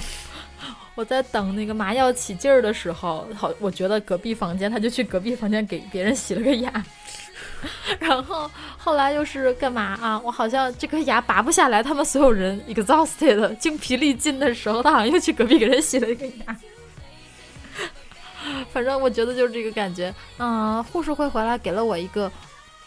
[0.94, 6.84] 我在等那个麻药起劲儿的时候，好，我觉得隔壁房间他就去隔壁房间给别人洗了个牙，
[7.98, 10.20] 然后后来又是干嘛啊？
[10.24, 16.56] 我好像这颗牙拔不下来，他们所有人 exhausted 精疲力尽的时候，他好像又去隔壁给人洗了一个牙。
[18.72, 22.30] 反正我觉得就是这个感觉，嗯，护士会回来给了我一个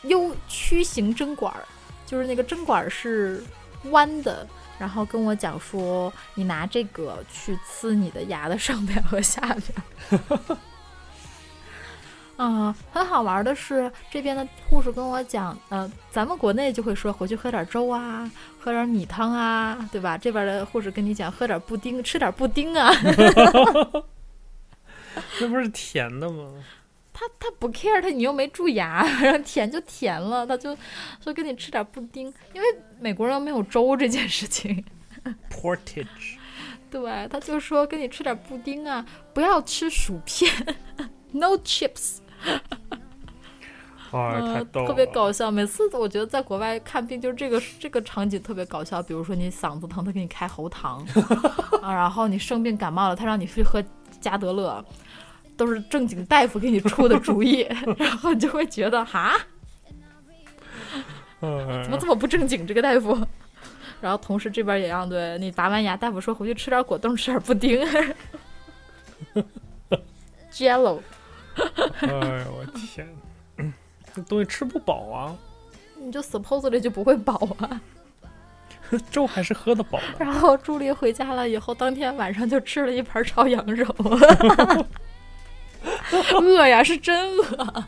[0.03, 1.65] U 曲形针管儿，
[2.05, 3.43] 就是那个针管儿是
[3.85, 4.47] 弯的，
[4.78, 10.19] 然后跟我讲说，你拿这个去呲你的牙的上边和下边。
[12.38, 20.17] 啊、 很好玩的是，这边的护士跟我讲，呃，咱们国内就会说回去喝点粥啊，喝点米汤啊，对吧？
[20.17, 22.91] 这边的护士跟你讲，喝点布丁，吃点布丁啊。
[25.41, 26.45] 那不是甜的吗？
[27.20, 30.78] 他他不 care，他你又没蛀牙， 然后甜就甜了，他就
[31.20, 32.68] 说给你吃点布丁，因为
[32.99, 34.86] 美国人没有粥这件事情
[35.49, 36.38] ，Portage，
[36.91, 39.03] 对，他就说给你吃点布丁啊，
[39.34, 40.51] 不要吃薯片，
[41.34, 42.18] no chips，
[44.11, 45.49] 啊，太呃，逗了，特别搞笑。
[45.49, 49.01] 每次我觉得在国外看病，就是这个这个场景特别搞笑。
[49.01, 51.03] 比如说你嗓子疼，他给你开喉糖
[51.82, 53.84] 啊，然后你生病感冒了，他让你去喝
[54.22, 54.86] 加德乐，
[55.57, 59.35] 都是正经大夫给你出的主意， 然后你就会觉得哈。
[61.39, 62.65] 哎怎么这么不正经？
[62.65, 63.17] 这个大夫。
[63.99, 67.83] 然后同时这边也让对你拔完牙，大夫说回去吃点果冻，吃点布丁。
[70.53, 70.99] Jello，
[72.01, 73.07] 哎呦我天，
[73.57, 73.73] 嗯
[74.15, 75.35] 这东西吃不饱啊，
[75.99, 77.81] 你就 supposedly 就不会饱啊。
[79.11, 80.25] 粥还是喝的饱的。
[80.25, 83.85] 然后朱莉回家了以后，当天晚上就吃了一盘炒羊肉，
[86.41, 87.83] 饿呀，是真饿。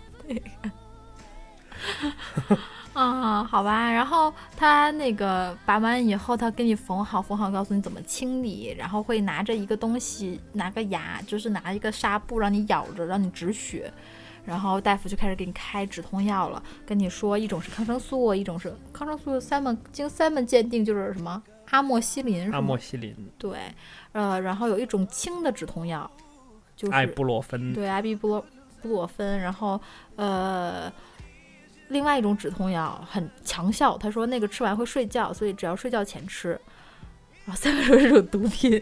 [2.94, 13.92] 啊，好吧，然后他那个拔完以后，他给你缝好，缝好告诉你怎么清理，然后会拿着一个东西，拿个牙，就是拿一个纱布让你咬着，让你止血。
[14.46, 23.60] 然后大夫就开始给你开止痛药了，跟你说一种是抗生素，一种是抗生素三门经三门鉴定就是什么阿莫西林，是阿吗莫西林、对，
[24.14, 26.10] 呃，然后有一种轻的止痛药，
[26.80, 28.46] 就是艾布洛芬，对艾比布洛
[28.82, 29.80] 布洛芬，然后
[30.16, 30.90] 呃，
[31.90, 36.52] 另外一种止痛药很强效，他说那个吃完会睡觉，所以只要睡觉前吃。
[37.44, 38.82] 然后三个说是种毒品，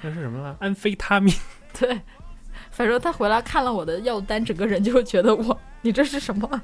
[0.00, 0.56] 那是什么了？
[0.58, 1.34] 安非他命。
[1.78, 2.00] 对，
[2.70, 6.62] 反正他回来看了我的药单，整个人就觉得我你这是什么？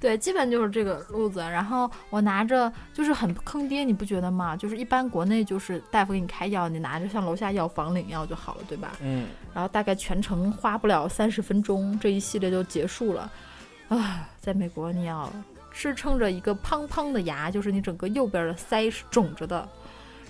[0.00, 1.40] 对，基本就是这个路子。
[1.40, 4.56] 然后我拿着就是很坑爹，你不觉得吗？
[4.56, 8.92] 就是一般国内就是大夫给你开药，你拿着上楼下药房领药就好了，对吧？
[9.02, 13.30] 嗯，然后大概全程花不了三十分钟，这一系列就结束了。
[13.88, 15.30] 啊，在美国你要
[15.70, 19.68] 支撑着一个胖胖的牙，就是你整个右边的腮是肿着的，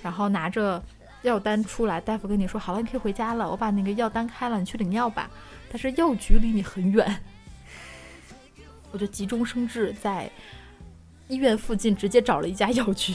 [0.03, 0.83] 然后拿着
[1.23, 5.31] 药单出来，大夫跟你说好了，你可以回家了，我把那个药单开了，你去领药吧。
[5.71, 7.17] 但是药局离你很远，
[8.93, 10.31] 我就急中生智，在
[11.29, 13.15] 医院附近直接找了一家 药局。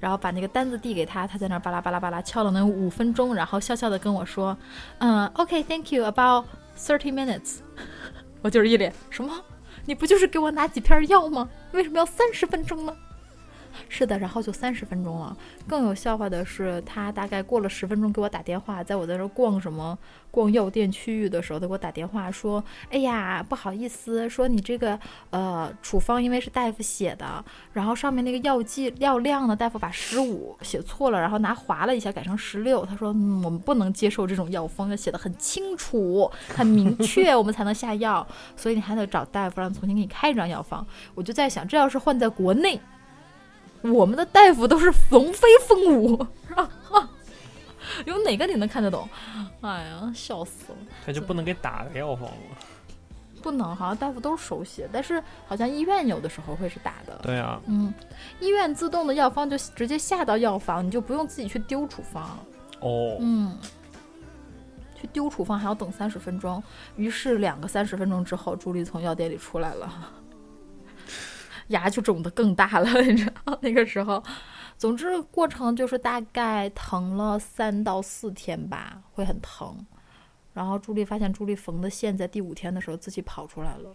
[0.00, 4.54] 然后把那个单子递给他，他在那儿巴拉巴拉巴拉敲了能五分钟，然后笑笑的跟我说
[4.98, 6.44] ：“嗯，OK，Thank、you，about
[6.76, 7.60] thirty minutes。
[8.42, 9.32] ”我就是一脸什么？
[9.86, 11.48] 你不就是给我拿几片药吗？
[11.72, 12.94] 为什么要三十分钟呢？
[13.88, 15.36] 是的，然后就三十分钟了。
[15.66, 19.98] 更有笑话的是，他大概过了十分钟给我打电话，在我在这逛什么
[20.30, 24.98] 逛药店区域的时候，他给我打电话说：“哎呀，不好意思，说你这个
[25.30, 32.84] 呃处方因为是大夫写的，然后上面那个药剂药量呢，大夫把十五写错了，然后拿划了一下改成十六。
[32.84, 40.86] 他说、嗯、我们不能接受这种药方，要写的很清楚、很明 确，我们才能下药，所以你还得找大夫让重新给你开一张药方。
[41.14, 42.80] 我就在想，这要是换在国内。”
[43.92, 46.16] 我们的大夫都是龙飞凤舞，
[46.54, 47.10] 啊啊，
[48.06, 49.08] 有哪个你能看得懂？
[49.60, 50.78] 哎呀，笑死了！
[51.04, 52.56] 他就不能给打个药方吗？
[53.42, 57.18] 不能，好像大夫都是手写，但是好像医院有的时候会是打的。
[57.22, 57.92] 对啊，嗯，
[58.40, 62.38] 医院自动的药方就直接下到药房，你就不用自己去丢处方。
[62.80, 63.58] 哦，嗯，
[64.98, 66.62] 去丢处方还要等三十分钟。
[66.96, 69.92] 于是两个三十分钟之后，朱莉从药店里出来了。
[71.68, 74.22] 牙就肿得更大了， 你知道那个时候，
[74.76, 79.84] 总之过程就是大概疼了三到四天吧，会很疼。
[80.52, 83.92] 然后朱莉发现朱莉缝的线在第五天的时候自己跑出来了。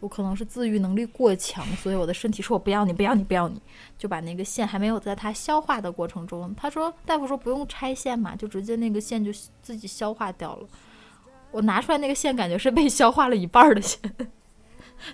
[0.00, 3.62] 我可能是自愈能力过强，所以我的身体说我不要你，不要你，不要你，
[3.96, 9.30] 就把那个线还没有在它消化的过程中，他说大夫说不用拆线嘛，就直接那个线就
[9.62, 10.66] 自己消化掉了。
[11.52, 14.00] 我拿出来那个线，感觉是被消化了一半的线。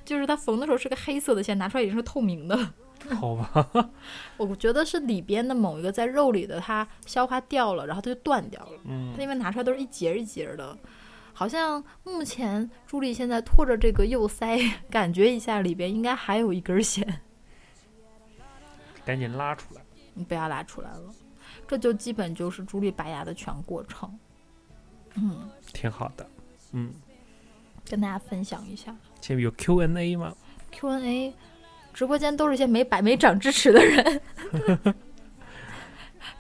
[0.05, 2.57] 就是它缝的时候是个黑色的线，拿出来已经是透明的。
[3.15, 3.91] 好吧，
[4.37, 8.73] 我觉得是里边的某一个在肉里的，它消化掉了，然后它就断掉了。
[8.87, 10.77] 嗯它因为拿出来都是一节一节的，
[11.33, 17.21] 好像目前朱莉现在拖着这个右腮，感觉一下里边应该还有一根线，
[19.07, 19.81] 赶紧拉出来。
[20.15, 21.15] 你不要拉出来了。
[21.69, 24.19] 这就基本就是朱莉拔牙的全过程。
[25.15, 26.29] 嗯，挺好的。
[26.73, 26.93] 嗯，
[27.89, 28.97] 跟大家分享一下。
[29.21, 30.35] 前面有 Q&A 吗
[30.71, 31.35] ？Q&A，
[31.93, 34.21] 直播间都是些没白没长智齿的人。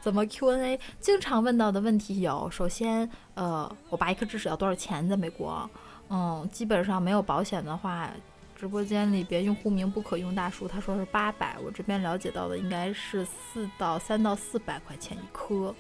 [0.01, 0.79] 怎么 Q&A？
[1.01, 5.07] 经常问到的问题有：首先，呃，我拔一颗智齿要多少钱？
[5.09, 5.69] 在美国，
[6.09, 8.09] 嗯，基本上没有保险的话，
[8.57, 15.75] 直播间里边用户名不可用大叔，他说是八百，我这边了解到的应该是四到三到四百块钱一颗，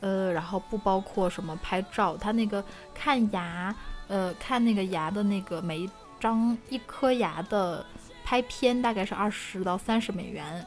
[0.00, 2.62] 呃，然后不包括什么拍照，他那个
[2.92, 3.74] 看牙，
[4.08, 5.90] 呃，看那个牙的那个每一
[6.22, 7.84] 张一颗牙的
[8.22, 10.64] 拍片大概是二十到三十美元，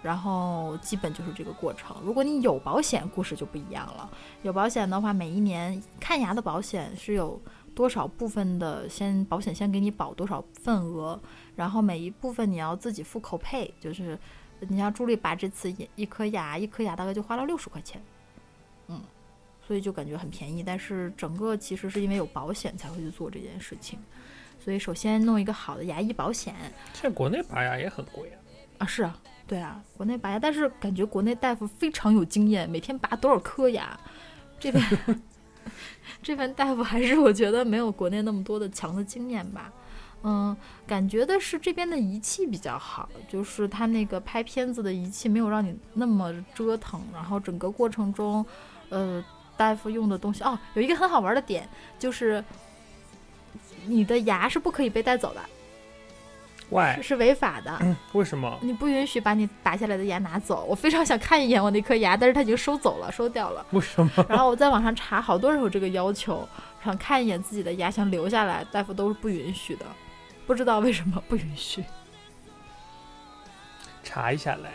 [0.00, 1.96] 然后基本就是这个过程。
[2.04, 4.08] 如果你有保险，故事就不一样了。
[4.42, 7.42] 有保险的话，每一年看牙的保险是有
[7.74, 11.20] 多少部分的先保险先给你保多少份额，
[11.56, 14.16] 然后每一部分你要自己付口配，就是
[14.60, 18.00] 你像朱莉拔这次一一颗牙，一颗牙大概就花了六十块钱，
[18.86, 19.02] 嗯，
[19.66, 20.62] 所以就感觉很便宜。
[20.62, 23.98] 但是整个其实是因为有保险才会去做这件事情。
[24.66, 26.52] 所以首先弄一个好的牙医保险
[26.92, 28.36] 现在国内拔牙也很贵啊。
[28.78, 33.96] 啊，是啊，对啊，国内拔牙，但是感觉国内大夫非常有经验，每天拔多少颗牙，
[34.58, 34.84] 这边
[36.20, 39.72] 这边大夫还是我觉得没有国内那么多的强的经验吧。
[40.24, 48.44] 嗯，感觉的是这边的仪器比较好，就是他那个拍片子的仪器没有让你那么折腾，然后整个过程中，
[48.88, 49.24] 呃，
[49.56, 51.68] 大夫用的东西哦，有一个很好玩的点
[52.00, 52.44] 就是。
[53.86, 55.40] 你的牙是不可以被带走的，
[56.70, 57.96] 喂这，是违法的。
[58.12, 58.58] 为什么？
[58.60, 60.64] 你不允许把你拔下来的牙拿走。
[60.68, 63.64] 我非常想看一眼我那颗牙，但是他已经收走了，收掉了。
[63.70, 64.26] 为什么？
[64.28, 66.46] 然后我在网上查，好多人有这个要求，
[66.84, 69.86] 想看一眼自己的牙，想留下来，大夫都是不允许的，
[70.46, 71.84] 不知道为什么不允许。
[74.02, 74.72] 查一下来。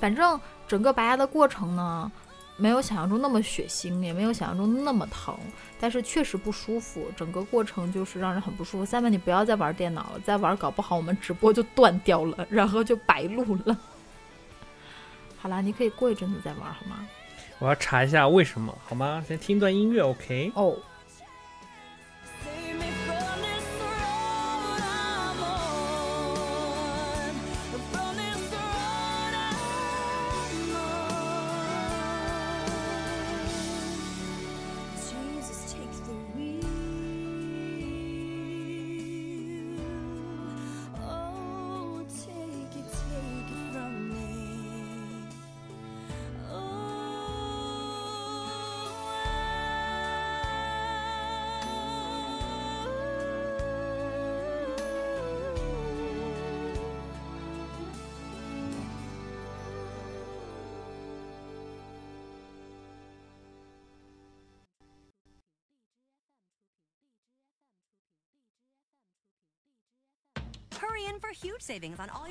[0.00, 2.10] 反正整个拔牙的过程呢，
[2.56, 5.36] 没有想象中那么血腥，也没有想象中那么疼，
[5.80, 7.10] 但是确实不舒服。
[7.16, 8.84] 整个过程就是让人很不舒服。
[8.84, 13.76] 下面你不要再玩电脑了，再玩搞不好我们直播就断掉了，然后就白录了。
[15.36, 17.06] 好啦，你可以过一阵子再玩好吗？
[17.58, 19.24] 我要查一下为什么，好吗？
[19.26, 20.52] 先听段音乐，OK？
[20.54, 20.76] 哦。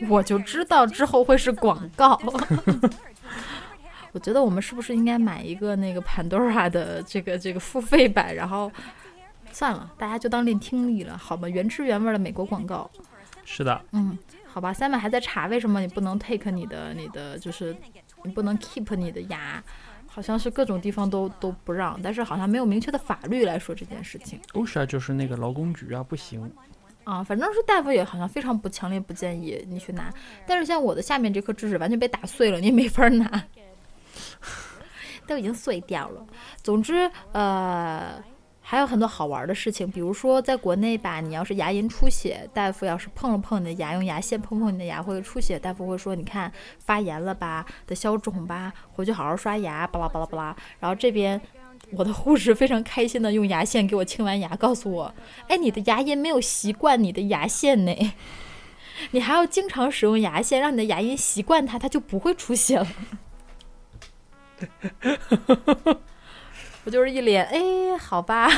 [0.10, 2.20] 我就知道之后会是广告。
[4.12, 8.36] 我觉得我们是不是应该买一个那个 Pandora 的这个这个付费版？
[8.36, 8.72] 然后
[9.52, 11.50] 算了，大家就当练听力了，好吧？
[11.50, 12.90] 原汁原味的美国广告。
[13.44, 14.72] 是的，嗯，好吧。
[14.72, 17.76] Simon 还在查为什么你不能 take 你的你的就是
[18.24, 19.64] 你不能 keep 你的牙，
[20.08, 24.40] 好像是各种地方都都不让，但是好像没有明确的法律来说这件事情。
[24.54, 26.50] OSHA 就是那个劳工局啊，不行。
[27.04, 30.10] 啊，反正是大夫也好像非常不强烈不建议你去拿，
[30.48, 33.44] 但是像我的下面这颗智齿完全被打碎了，你也没法拿，
[35.28, 36.26] 都已经碎掉了。
[36.62, 38.24] 总之，呃，
[38.62, 50.56] 还有很多好玩的事情，比如说在国内吧，你要是牙龈出血，大夫要是碰了碰你的牙，用牙线碰碰你的牙会出血，大夫会说，你看发炎了吧，得消肿吧，回去好好刷牙，巴拉巴拉巴拉。
[50.80, 51.40] 然后这边。
[51.98, 55.14] 我的护士非常开心的用牙线给我清完牙，告诉我：
[55.48, 58.14] “哎，你的牙龈没有习惯你的牙线呢，
[59.12, 62.88] 你还要经常使用牙线，让你的牙龈习惯它，它就不会出血了。”
[66.86, 68.50] 我就是一脸哎，好吧，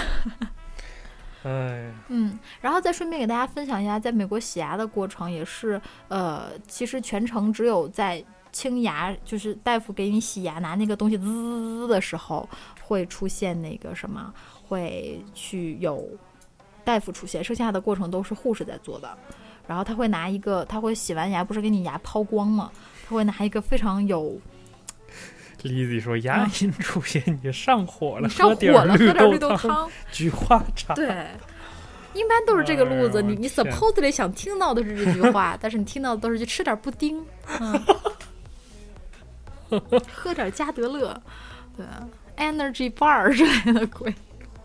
[1.44, 8.24] 哎， 嗯，然后再顺便给大家分享一下，在美国洗牙的过程也是，呃，其实全程只有在
[8.56, 12.48] 清牙，就是大夫给你洗牙拿那个东西滋滋滋的时候，
[12.82, 14.34] 会出现那个什么，
[14.66, 16.08] 会去有
[16.86, 19.18] 大夫出现，剩下的过程都是护士在做的。
[19.68, 22.72] 然后他会拿一个，他会洗完牙不是给你牙抛光吗？
[23.06, 24.40] 他会拿一个非常有
[25.64, 29.92] 丽子说牙龈出血，你上火了，你上喝点儿火了，喝点绿豆豆汤。
[30.14, 30.94] 菊花茶。
[30.94, 31.08] 对，
[32.14, 33.20] 一般都是这个路子。
[33.20, 37.22] 哎你你 supposedly 想听到的是这句话，但是你听到的都是去吃点布丁，
[37.60, 37.74] 嗯，
[40.14, 41.22] 喝点加德乐，
[41.76, 41.86] 对
[42.38, 44.14] ，energy bar 之类的鬼。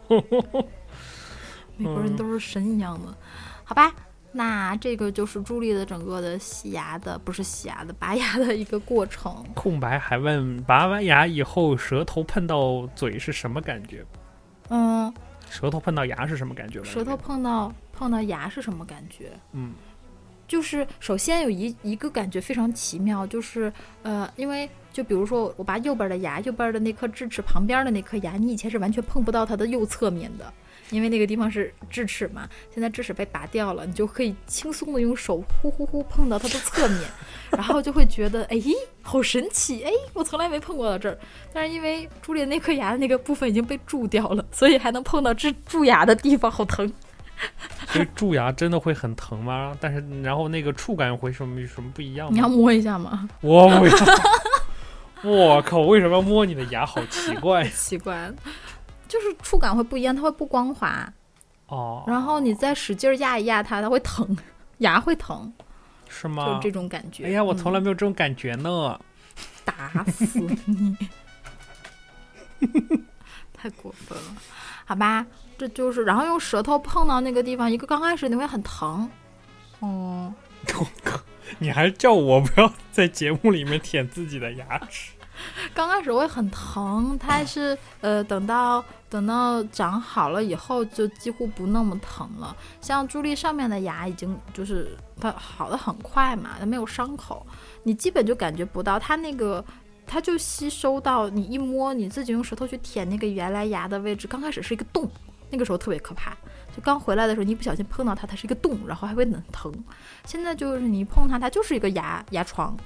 [1.76, 3.14] 美国人都是神一样的，
[3.64, 3.92] 好吧？
[4.32, 9.44] 那这个就是朱莉的整个的洗牙的，不是洗牙的，拔牙的一个过程。
[9.54, 14.04] 空白还问拔完牙以后舌头碰到嘴是什么感觉？
[14.68, 15.12] 嗯，
[15.48, 16.82] 舌头碰到牙是什么感觉？
[16.84, 19.32] 舌头碰到碰到牙是什么感觉？
[19.52, 19.72] 嗯，
[20.50, 23.72] 就是首先有一一个感觉非常奇妙，就是
[24.02, 30.52] 呃，因为就比如说我拔右边的牙，右边的那颗智齿旁边的那颗牙，你以前是完全碰不到它的右侧面的，
[30.90, 32.48] 因为那个地方是智齿嘛。
[32.74, 37.00] 现在智齿被拔掉了，你就可以轻松的用手呼呼呼碰到它的侧面，
[37.52, 38.60] 然后就会觉得 哎，
[39.02, 41.16] 好神奇哎，我从来没碰过到这儿。
[41.52, 46.92] 但是因为朱莉那颗牙的那个部分已经被蛀掉了，所以还能碰到蛀蛀牙的地方，好疼。
[47.88, 49.76] 所以蛀牙真的会很疼吗？
[49.80, 52.32] 但是然后那个触感会什么有什么不一样吗？
[52.34, 53.28] 你要摸一下吗？
[53.40, 53.94] 我不要！
[55.22, 55.80] 我靠！
[55.80, 56.86] 为什么要摸你的牙？
[56.86, 58.32] 好奇怪 奇怪，
[59.08, 61.12] 就是触感会不一样，它会不光滑，
[61.66, 62.04] 哦！
[62.06, 64.36] 然后你再使劲压一压它，它会疼，
[64.78, 65.52] 牙会疼，
[66.08, 66.60] 是吗就是？
[66.62, 67.26] 这种感觉。
[67.26, 68.98] 哎呀，我从来嗯没有这种感觉呢。
[69.64, 70.96] 打死你，
[73.52, 74.24] 太过分了，
[74.86, 75.26] 好吧？
[75.60, 79.06] 这就是，然后用舌头碰到那个地方，一个刚开始你会很疼，
[79.82, 80.34] 嗯，
[80.78, 81.20] 我靠！
[81.58, 85.12] 你还叫我不要在节目里面舔自己的牙齿？
[85.74, 92.56] 刚开始会很疼，它是呃，等到等到长好了以后，就几乎不那么疼了。
[92.80, 97.46] 像朱莉上面的牙已经就是它好的很快嘛，它没有伤口，
[97.82, 99.62] 你基本就感觉不到它那个，
[100.06, 105.10] 它就吸收到你一摸，你自己用舌头去舔那个原来牙的位置，刚开始是一个洞，
[105.50, 106.36] 那个时候特别可怕。
[106.74, 109.72] 就刚回来的时候，你一不小心碰到它，它是一个洞，然后还会很疼。
[110.24, 112.76] 现在就是你一碰它，它就是一个牙牙床，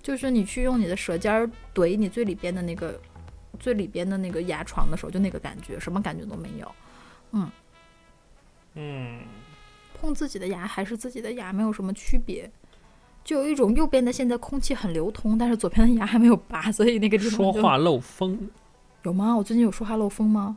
[0.00, 2.98] 就是你去用你的舌尖儿怼你最里边的那个
[3.58, 6.72] 最里边的那个牙床的时候，就那个感觉，什么感觉都没有。
[7.32, 7.50] 嗯
[8.74, 9.20] 嗯，
[10.00, 12.50] 碰自己的牙还是自己的牙，没有什么区别。
[13.24, 18.50] 就有一种右边的现在空气很流通，但是左边的牙还没有拔，所以那个地方说话漏风。
[19.02, 19.36] 有吗？
[19.36, 20.56] 我最近有说话漏风吗？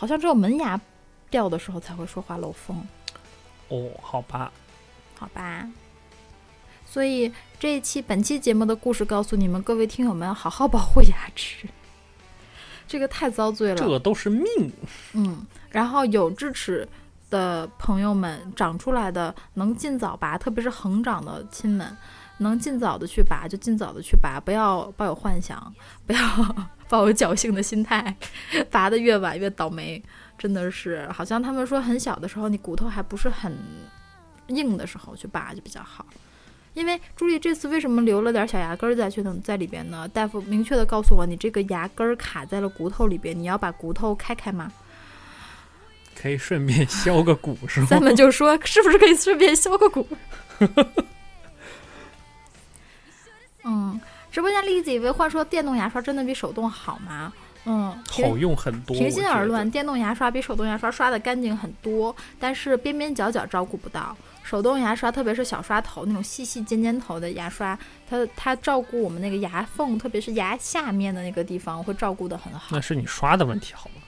[0.00, 0.80] 好像只有门牙
[1.28, 2.82] 掉的时候才会说话漏风。
[3.68, 4.50] 哦，好吧，
[5.18, 5.68] 好吧。
[6.86, 11.68] 所以这一期本期节目的故事告诉你们，各位听友们，好好保护牙齿，
[12.88, 13.76] 这个太遭罪了。
[13.76, 14.72] 这都是命。
[15.12, 16.88] 嗯，然后有智齿
[17.28, 21.94] 的朋友们，长出来的能尽早拔，特别是横长的亲们，
[22.38, 25.74] 能尽早的去拔就尽早的去拔，不要抱有幻想，
[26.06, 26.20] 不要
[26.90, 28.14] 抱有侥幸的心态，
[28.70, 30.02] 拔的越晚越倒霉。
[30.36, 33.56] 真的是，好像他们说很小的时候，你骨头还不是很
[34.48, 36.04] 硬的时候去拔就比较好。
[36.74, 40.08] 因为朱莉这次为什么留了点小牙根儿在去等在里边呢？
[40.08, 44.72] 大夫明确的告诉我，你这个牙根儿卡在了骨头里边，你要把骨头开开吗？
[46.14, 47.86] 可以顺便削个骨是吗？
[47.90, 50.06] 咱们就说是不是可以顺便削个骨？
[54.30, 57.32] 直播间栗子以为话说电动牙刷真的比手动好吗？
[57.66, 58.96] 嗯，好用很多。
[58.96, 64.16] 平心而论，，电动牙刷比手动牙刷刷的干净很多，但是边边角角照顾不到。
[64.42, 67.78] 手动牙刷，特别是小刷头那种细细尖尖头的牙刷，
[68.08, 72.80] 它它照顾我们那个牙缝，特别是牙下面的那个地方，会照顾的很好那。
[72.80, 74.02] 是你刷的问题好吗？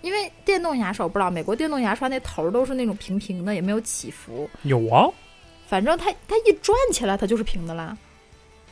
[0.00, 5.10] 因为电动牙刷，我不知道美国电动牙刷那头儿都是那种平平的，也没有起伏，有啊，
[5.66, 7.96] 反正它它一转起来，它就是平的啦，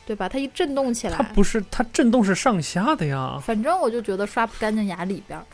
[0.05, 0.27] 对吧？
[0.27, 3.39] 它一震动起来，它不是它震动是上下的呀。
[3.43, 5.45] 反正我就觉得刷不干净牙里边儿。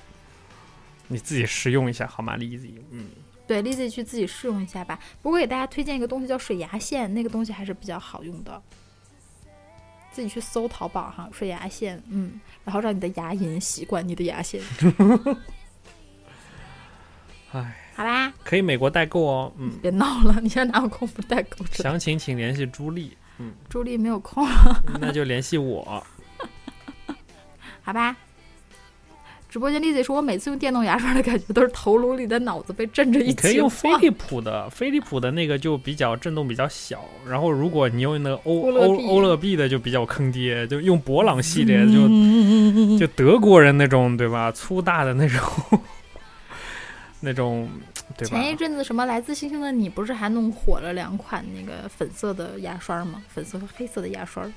[1.08, 2.72] 你自己试用一下好吗，Lizzy？
[2.92, 3.08] 嗯，
[3.46, 5.00] 对，Lizzy 去自己试用一下吧。
[5.22, 8.62] 不过给大家推荐一个东西叫水牙线，那个东西还是比较好用的。
[10.12, 14.60] 自己去搜淘宝哈，水牙线，嗯，然后让你的牙龈习惯你的牙线，
[17.52, 18.34] 哎，好吧？
[18.44, 19.54] 可以美国代购哦。
[19.58, 21.64] 嗯，别闹了，你现在哪有功夫代购？
[21.72, 23.16] 详情请联系朱莉，
[23.70, 24.48] 朱莉没有空，
[25.00, 26.04] 那就联系我。
[27.82, 28.16] 好吧？
[29.50, 37.06] 直播间 Lizzy 说，我每次用电动牙刷的感觉都是头颅里的脑子被震着一你可以用飞利浦的，飞利浦的那个就比较震动比较小。
[37.26, 44.52] 然后如果你用那个欧欧欧乐 B 欧乐 B 的就比较坑爹，就用博朗系列就嗯就德国人那种对吧？
[44.52, 45.42] 粗大的那种
[47.20, 47.70] 那种
[48.16, 48.38] 对吧？
[48.38, 53.24] 前一阵子什么来自星星的你不是还弄火了两款那个粉色的牙刷吗？
[53.28, 54.48] 粉色和黑色的牙刷。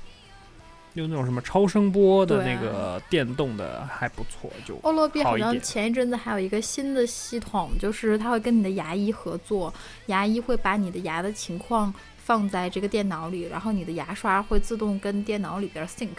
[0.95, 9.73] 用那种什么超声波的那个电动的还不错，就欧乐 B 好像前一阵子还有一个新的系统，就是它会跟你的牙医合作，
[10.07, 16.09] 牙医会把你的牙的情况放在这个电脑里，然后你的牙刷会自动跟电脑里边 sync，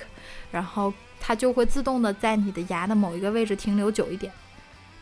[0.50, 0.90] 然后
[1.20, 4.32] 它就会自动的在你的牙的某一个位置停留久一点。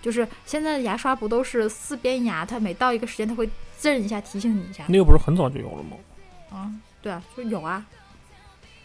[0.02, 3.48] 就是现在的牙刷不都是四边牙，它每到一个时间它会
[3.78, 5.96] 震一下提醒你一下那个不是很早就有了吗？
[6.50, 6.72] 啊？
[7.02, 7.86] 对啊，就有啊，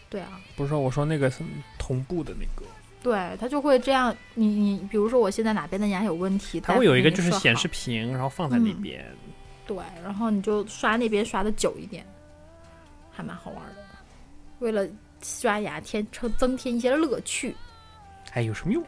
[0.08, 1.44] 对啊，不是说我说那个是
[1.78, 2.66] 同步的那个，
[3.02, 4.14] 对，它就会这样。
[4.34, 9.04] 你你比如说我现在哪边的牙有问题，它会有一个就是显示屏，然后放在那嗯边。
[9.66, 12.06] 对，然后你就刷那边刷的久一点，
[13.10, 13.84] 还蛮好玩的。
[14.60, 14.86] 为了
[15.22, 17.54] 刷牙添增增添一些乐趣，
[18.32, 18.82] 哎，有什么用？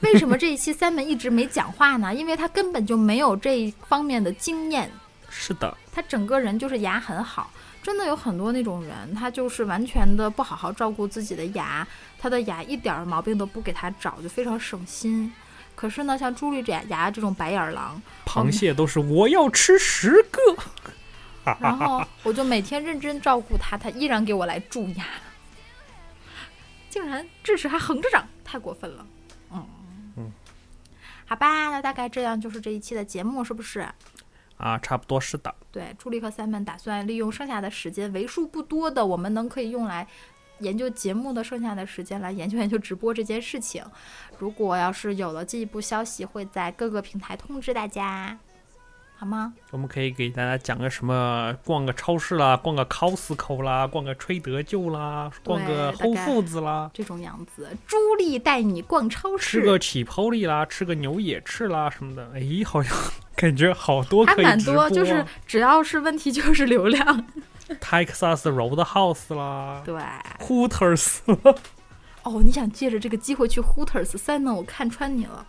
[0.00, 2.14] 为什么这一期三门一直没讲话呢？
[2.14, 4.90] 因为他根本就没有这一方面的经验，
[5.28, 7.50] 是的，他整个人就是牙很好。
[7.82, 11.86] 真的有很多那种人，他就是完全的不好好照顾自己的牙，
[12.18, 15.30] 他的牙一点儿毛病都不给他找，就非常省心。
[15.74, 20.40] 可是呢，像朱莉这牙这种白眼狼，螃蟹都是我要吃十个。
[21.60, 25.04] 然后我就每天认真照顾他，他依然给我来蛀牙，
[26.94, 29.04] 竟然智齿还横着长，太过分了。
[29.50, 29.66] 嗯
[30.16, 30.32] 嗯，
[31.26, 33.84] 好吧，那大概这样就是这一期的节目，是不是？
[34.58, 35.52] 啊，差不多是的。
[35.72, 40.06] 对，朱莉和三门打算利用剩下的时间，为数不多的我们能可以用来
[40.60, 43.84] 研究节目的剩下的时间来研究研究直播这件事情。
[44.38, 48.38] 如果要是有了进一步消息，会在各个平台通知大家，
[49.16, 49.52] 好吗？
[49.70, 62.28] 我们可以给大家讲个什么，逛个超市啦，逛个 Costco 啦，逛个吹德舅啦，逛个大概 Whole Foods 啦，这种样子，朱莉带你逛超市，吃个起泡里啦，吃个牛野翅啦什么的。
[62.34, 62.94] 哎，好像
[63.36, 67.26] 感觉好多还蛮多，就是只要是问题就是流量。
[67.80, 69.94] Texas Roadhouse 啦对
[70.40, 71.20] ，，Hooters
[72.22, 74.52] 哦，你想借着这个机会去 Hooters 三呢？
[74.52, 75.46] 我看穿你了，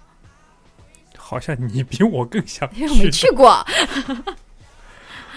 [1.28, 3.49] 好像你比我更想因为我没去过。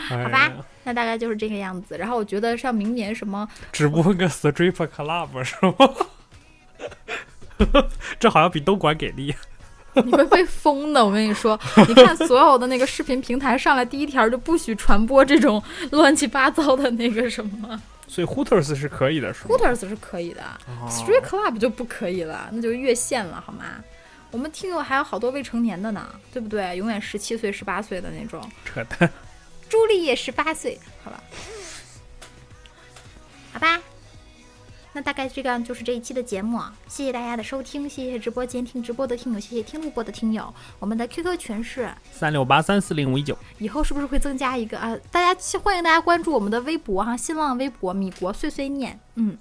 [0.09, 0.53] 好好吧，
[0.85, 1.97] 那大概就是这个样子。
[1.97, 5.91] 然后我觉得像明年什么， 直播个 Strip Club 是吗？
[8.21, 9.35] 这好像比东莞给力。
[10.05, 11.05] 你会被封的。
[11.05, 11.59] 我跟你说，
[11.89, 17.81] 你看所有的那个视频平台上来第一条就不许传播这种乱七八糟的那个什么。
[18.07, 23.65] 所以 Hooters 是可以的，是吗 Hooters 是可以的、哦 s t r e e t Club 就不可以了，那就越线了，好吗？
[24.31, 26.77] 我们听友还有好多未成年的呢，对不对？
[26.77, 28.43] 永远十七岁、十八岁的那种。
[28.65, 29.11] 扯淡。
[29.69, 31.23] 朱莉也十八岁，好吧，
[33.53, 33.79] 好吧，
[34.95, 40.53] 那大概这个就是这一期的节目，谢谢大家的收听，谢谢直播间听直播的听友，谢谢听录播的听友。
[40.79, 44.97] 我们的 QQ 群是三六八三四零五一九，以后是不是会增加一个啊？
[45.11, 49.37] 大家欢迎大家关注我们的微博哈，新浪微博米国碎碎念，嗯，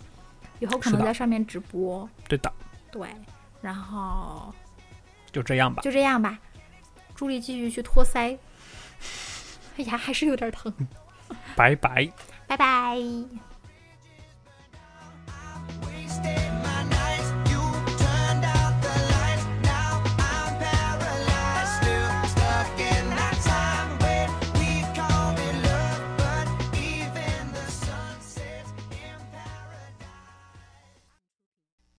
[0.59, 2.51] 以后可能在上面直播，对的，
[2.91, 3.07] 对，
[3.61, 4.53] 然后
[5.31, 5.81] 就这样吧。
[5.81, 6.37] 就这样吧。
[7.15, 8.37] 助力继续去托腮。
[9.77, 10.73] 哎呀还是有点疼。
[11.55, 12.09] 拜拜。
[12.47, 12.97] 拜拜。